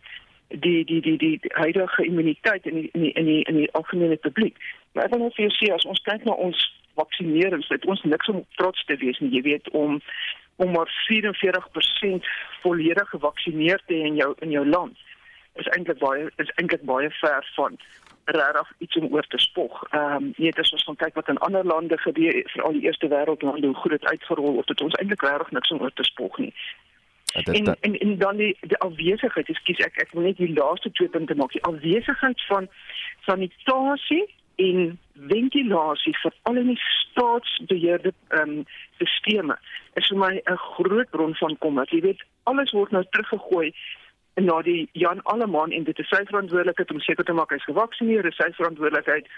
[0.48, 4.16] die die die die huidige immuniteit in die, in die, in die, in die algemene
[4.16, 4.56] publiek.
[4.92, 6.60] Maar ek wil net vir jou sê as ons kyk na ons
[6.94, 9.32] vaksinerings, het ons niks om trots te wees nie.
[9.34, 10.00] Jy weet om
[10.62, 12.28] om maar 44%
[12.62, 15.00] volledig gevaksinereer te hê in jou in jou land
[15.54, 17.78] is eintlik baie is eintlik baie ver van
[18.24, 19.82] regtig iets om oor te spog.
[19.90, 23.08] Ehm um, net as ons gaan kyk wat in ander lande gebeur, veral die eerste
[23.08, 26.38] wêreldlande hoe goed dit uitgerol word, het ons eintlik regtig niks om oor te spog
[26.38, 26.52] nie.
[27.34, 31.08] En, en en dan die die afwesigheid, ekskuus ek ek wil net die laaste twee
[31.08, 31.52] punte maak.
[31.52, 32.68] Die afwesigheid van
[33.26, 34.24] sanitasie
[34.62, 38.64] en ventilasie vir al die staatsbeheerde ehm um,
[38.98, 39.58] sisteme
[39.94, 41.86] is vir my 'n groot bron van kommer.
[41.90, 43.74] Jy weet, alles word nou teruggegooi
[44.34, 48.26] na die Jan Alleman en dit is sy verantwoordelikheid om seker te maak hy's gevaksinereer,
[48.26, 49.28] is sy verantwoordelikheid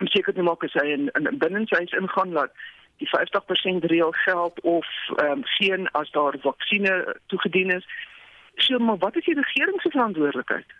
[0.00, 2.52] om seker te maak hy in, in binne sy ingaan laat
[3.00, 4.86] die 50% reël geld of
[5.20, 7.84] um, geen as daar vaksines toegedien is.
[8.56, 10.72] So maar wat is die regering se verantwoordelikheid?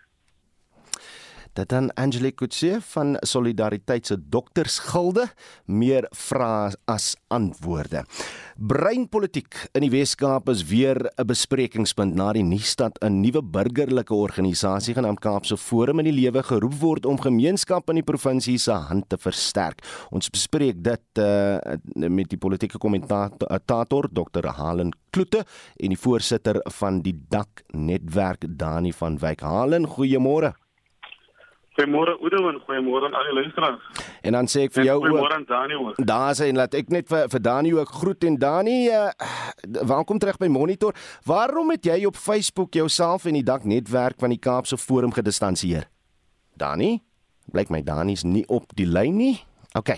[1.57, 5.23] Dit dan Angelique Kutse van Solidariteit se doktersgilde
[5.65, 8.03] meer vrae as antwoorde.
[8.57, 14.93] Breinpolitiek in die Wes-Kaap is weer 'n besprekingspunt na die nuusstad 'n nuwe burgerlike organisasie
[14.93, 19.09] genaamd Kaapse Forum in die lewe geroep word om gemeenskap in die provinsie se hand
[19.09, 19.81] te versterk.
[20.11, 21.57] Ons bespreek dit uh,
[21.95, 24.47] met die politieke kommentator Dr.
[24.47, 25.45] Halen Kloete
[25.79, 29.41] en die voorsitter van die Dak netwerk Dani van Wyk.
[29.41, 30.66] Halen, goeiemôre.
[31.77, 33.81] Goeiemôre Oudo en goeiemôre aan al die luisteraars.
[34.25, 35.03] En dan sê ek vir jou ook.
[35.05, 35.99] Goeiemôre aan Dani ook.
[36.09, 39.11] Daar sê en laat ek net vir vir Dani ook groet en Dani, uh,
[39.85, 40.97] welkom terug by Monitor.
[41.29, 45.85] Waarom het jy op Facebook jouself en die dak netwerk van die Kaapse Forum gedistansieer?
[46.57, 46.97] Dani?
[47.53, 49.35] Blyk my Dani's nie op die lyn nie.
[49.77, 49.93] OK.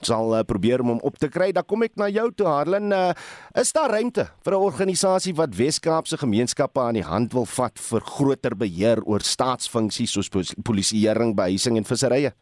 [0.00, 1.50] Ons sal uh, probeer om hom op te kry.
[1.52, 2.92] Dan kom ek na jou toe, Harlan.
[2.94, 3.12] Uh,
[3.60, 8.00] is daar ruimte vir 'n organisasie wat Wes-Kaapse gemeenskappe aan die hand wil vat vir
[8.00, 10.30] groter beheer oor staatsfunksies soos
[10.64, 12.32] polisieering, behuising en visserye?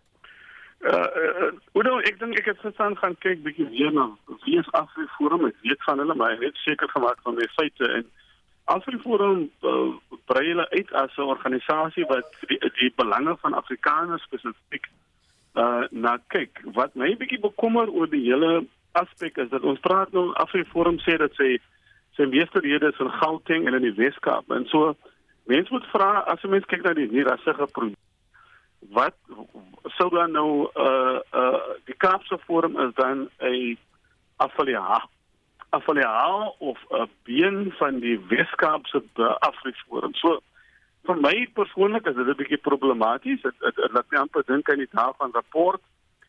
[0.87, 4.11] Uh, uh, Udo, ek dink ek het gestaan gaan kyk bietjie weer na
[4.45, 5.47] wie is Afriforum.
[5.47, 8.07] Ek weet van hulle, maar ek het seker gemaak van my feite en
[8.67, 9.95] Afriforum uh,
[10.27, 14.87] brei hulle uit as 'n organisasie wat die, die belange van Afrikaners spesifiek
[15.57, 16.63] uh na kyk.
[16.77, 21.17] Wat my bietjie bekommer oor die hele aspek is dat ons praat nou Afriforum sê
[21.21, 21.57] dat sy
[22.17, 24.95] sy meeste lede is in Gauteng en in die Weskaap en so
[25.51, 28.01] mense moet vra as 'n mens kyk na die rassige probleem
[28.93, 29.15] wat
[29.97, 33.79] sou dan nou uh uh die Kaapse forum is dan 'n
[34.37, 35.09] affiliaat
[35.71, 39.03] affiliaat of 'n been van die Weskaapse
[39.39, 40.15] Afriforum.
[40.15, 40.41] So
[41.07, 43.43] vir my persoonlik is dit 'n bietjie problematies.
[43.43, 45.81] Dit dit laat my amper dink aan die taal van rapport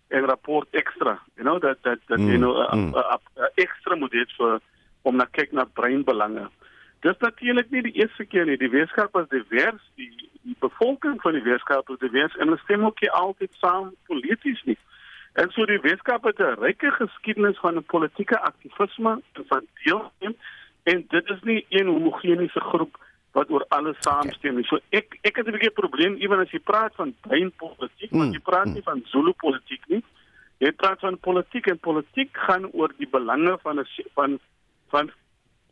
[0.08, 1.20] en rapport ekstra.
[1.36, 2.94] You know dat dat dat mm, you know 'n mm.
[3.56, 4.60] ekstra model vir
[5.02, 6.50] om na kyk na breinbelange.
[7.00, 8.58] Dis natuurlik nie die eerste keer nie.
[8.58, 10.12] Die Weskaap is divers, die
[10.48, 14.64] die bevolking van die Weskaap is divers en hulle stem ook nie altyd saam polities
[14.64, 14.78] nie.
[15.34, 20.36] En so die Weskaap het 'n ryke geskiedenis van politieke aktivisme en van deelneem
[20.84, 22.98] en dit is nie een homogeniese groep
[23.38, 24.66] wat oor alles saamstem nie.
[24.66, 28.20] So ek ek het 'n bietjie probleem ewen as jy praat van breinpolitiek, mm.
[28.20, 30.04] want jy praat nie van Zulu politiek nie.
[30.66, 34.40] Jy praat van politiek en politiek gaan oor die belange van 'n van
[34.90, 35.12] van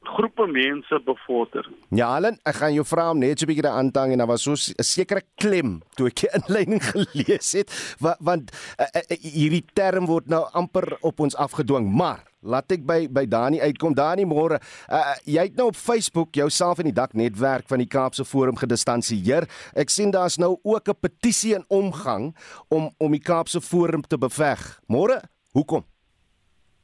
[0.08, 1.68] groepe mense bevorder.
[1.90, 4.18] Ja, Allen, ek gaan jou vra om net so 'n bietjie aan te hang en
[4.18, 8.86] daar was so 'n sekere klem toe ek die inleiding gelees het, want, want uh,
[8.86, 13.60] uh, hierdie term word nou amper op ons afgedwing, maar laat ek by by Dani
[13.62, 13.96] uitkom.
[13.98, 14.60] Dani, môre.
[14.90, 18.56] Uh, jy het nou op Facebook jouself in die dak netwerk van die Kaapse Forum
[18.56, 19.50] gedistansieer.
[19.74, 22.36] Ek sien daar's nou ook 'n petisie in omgang
[22.70, 24.80] om om die Kaapse Forum te beveg.
[24.88, 25.22] Môre,
[25.54, 25.84] hoekom?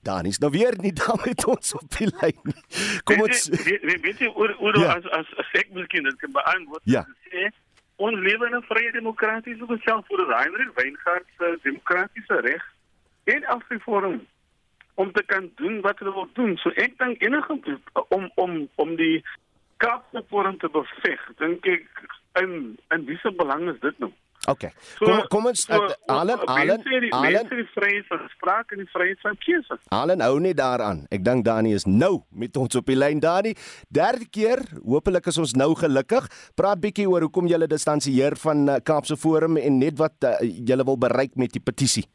[0.01, 2.55] Dan is nou weer nie daar met ons op die lyn.
[3.03, 4.95] Kom ons weet, weet jy oor oor ja.
[4.97, 6.81] as as as ek miskien dit kan beantwoord.
[6.89, 7.05] Ja.
[7.29, 7.49] Sê,
[8.01, 12.63] ons lewe in 'n vrye demokratiese gemeenskap vir Heinrich Weingart se demokratiese reg
[13.23, 14.21] en Afriforum
[14.95, 16.57] om te kan doen wat hulle wil doen.
[16.57, 17.59] So ek dink enige
[18.09, 19.23] om om om die
[19.81, 21.87] Kaapse forum te beveg, dink ek
[22.41, 24.11] in in wiese belang is dit nou?
[24.49, 24.63] OK.
[24.97, 25.77] Kom kom ons so,
[26.09, 26.81] Allen Allen
[27.13, 29.77] Allen die vryheid van spraak en die vryheid van keuse.
[29.93, 31.03] Allen hou net daaraan.
[31.13, 33.53] Ek dink Dani is nou met ons op die lyn Dani.
[33.93, 36.25] Derde keer, hopelik is ons nou gelukkig.
[36.57, 40.33] Praat bietjie oor hoekom jy hulle distansieer van uh, Kaapse Forum en net wat uh,
[40.41, 42.07] jy wil bereik met die petisie.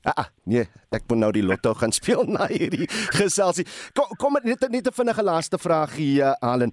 [0.00, 0.64] Ah, ah, nee,
[0.96, 3.64] ek moet nou die lotto gaan speel na hierdie geselsie.
[3.96, 6.72] Kom kom net net 'n vinnige laaste vraag hier, uh, Allen.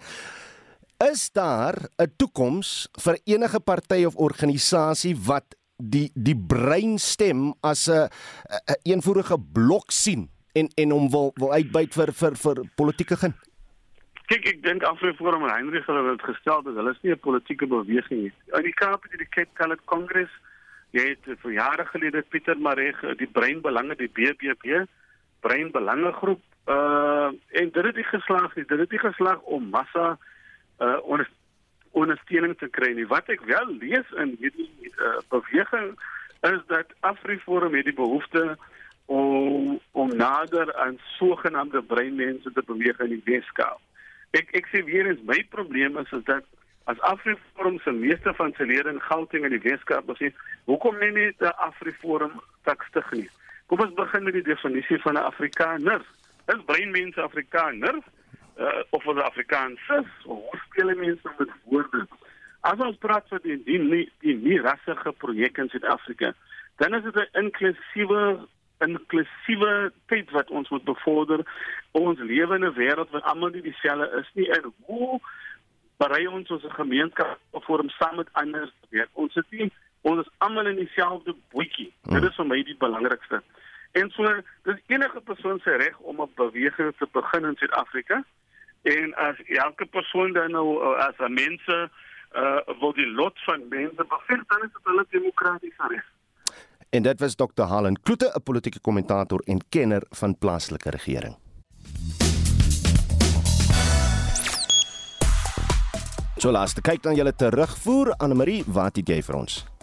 [0.98, 5.45] Is daar 'n toekoms vir enige party of organisasie wat
[5.78, 8.10] die die breinstem as 'n
[8.66, 13.34] 'n eenvoudige blok sien en en hom wil wil uitbuit vir vir vir politieke gen?
[14.26, 17.68] Kyk, ek dink Afriforum en Heinrich het dit gestel dat hulle is nie 'n politieke
[17.68, 18.34] beweging nie.
[18.58, 20.32] In die Kaap het die Cape Talent Congress,
[20.91, 24.86] jy het vir jare gelede Pieter Maree die breinbelange die BBB
[25.41, 28.66] breinbelange groep uh en dit het nie geslaag nie.
[28.66, 30.18] Dit het nie geslaag om massa
[30.80, 31.30] uh onder,
[31.91, 33.07] ondersteuning te kry nie.
[33.07, 35.95] Wat ek wel lees in hierdie uh, beweging
[36.45, 38.57] is dat Afriforum het die behoefte
[39.05, 43.82] om om nader aan sogenaamde breinmense te beweeg in die Weskaap.
[44.38, 46.45] Ek ek sê weer eens my probleem is is dat
[46.91, 50.36] as Afriforum se meeste van sy lede in Gauteng en die Weskaap is,
[50.69, 53.28] hoekom nie net Afriforum takstig nie?
[53.67, 56.03] Kom ons begin met die definisie van 'n Afrikaner.
[56.47, 57.99] Is breinmense Afrikaner?
[58.60, 62.08] Uh, of vir Afrikaans is, hoe speel mense met woorde?
[62.62, 66.34] As ons praat van die die nie, die nie rassige projek in Suid-Afrika,
[66.82, 68.47] dan is dit 'n inklusiewe
[68.86, 71.41] inklusiewe tyd wat ons moet bevorder.
[71.91, 75.20] Ons lewe in 'n wêreld waar almal nie dieselfde is nie en hoe
[75.97, 79.10] berei ons ons gemeenskap vorm saam met ander werk.
[79.14, 81.91] Ons sit nie ons is almal in dieselfde bootjie.
[82.03, 83.41] Dit is vir my die belangrikste.
[83.91, 88.24] En so dis enige persoon se reg om 'n beweging te begin in Suid-Afrika
[88.82, 91.89] en as elke persoon dan nou uh, as 'n mense
[92.36, 96.05] uh wil die lot van mense bevind dan is dit hulle demokratiese reg.
[96.89, 97.63] En dit was Dr.
[97.63, 101.36] Halen Kloete, 'n politieke kommentator en kenner van plaaslike regering.
[106.38, 109.76] So laaste kyk dan julle terugvoer aan Marie, wat het jy vir ons?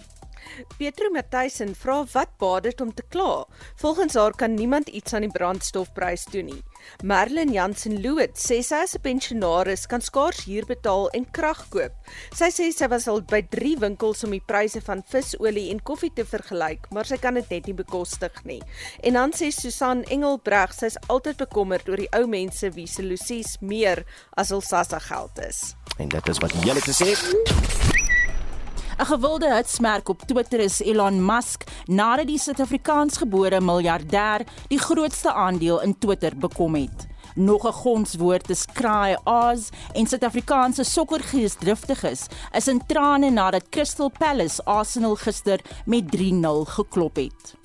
[0.78, 3.44] Petro Matthysen vra wat baat dit om te kla.
[3.80, 6.62] Volgens haar kan niemand iets aan die brandstofprys doen nie.
[7.02, 11.92] Merlin Jansen Loot sê sy as 'n pensionaris kan skaars huur betaal en krag koop.
[12.34, 16.12] Sy sê sy was al by 3 winkels om die pryse van visolie en koffie
[16.14, 18.62] te vergelyk, maar sy kan dit net nie bekostig nie.
[19.02, 23.56] En dan sê Susan Engelbreg sy's altyd bekommerd oor die ou mense wie se losies
[23.60, 24.04] meer
[24.36, 25.74] as hul sassa geld is.
[25.98, 28.03] En dit is wat jy het gesê.
[28.94, 35.80] 'n Gewilde hitsmerk op Twitter is Elon Musk nadat die Suid-Afrikaansgebore miljardêr die grootste aandeel
[35.82, 37.06] in Twitter bekom het.
[37.34, 44.64] Nog 'n gonswoord is kraai aas en Suid-Afrikaanse sokkergeesdriftiges is in trane nadat Crystal Palace
[44.64, 47.63] Arsenal gister met 3-0 geklop het.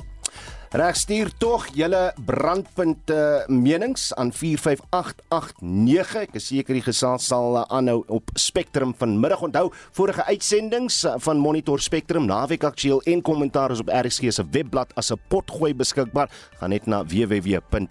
[0.70, 6.12] Reg stuur tog julle brandpunte menings aan 45889.
[6.28, 9.42] Ek is seker die gesels sal uh, aanhou op Spectrum vanmiddag.
[9.48, 14.46] Onthou, vorige uitsendings uh, van Monitor Spectrum naweek aktueel en kommentaar is op RSG se
[14.46, 16.30] webblad as 'n potgooi beskikbaar.
[16.62, 17.90] Gaan net na www.rsg.co.za.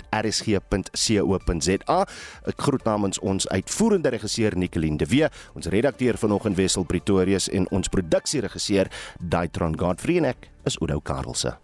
[2.46, 7.66] Ek groet namens ons uitvoerende regisseur Nicoline de Wee, ons redakteur vanoggend Wessel Pretorius en
[7.70, 8.86] ons produksieregisseur
[9.18, 11.58] Daitron Godfrey en ek is Oudo Karelse.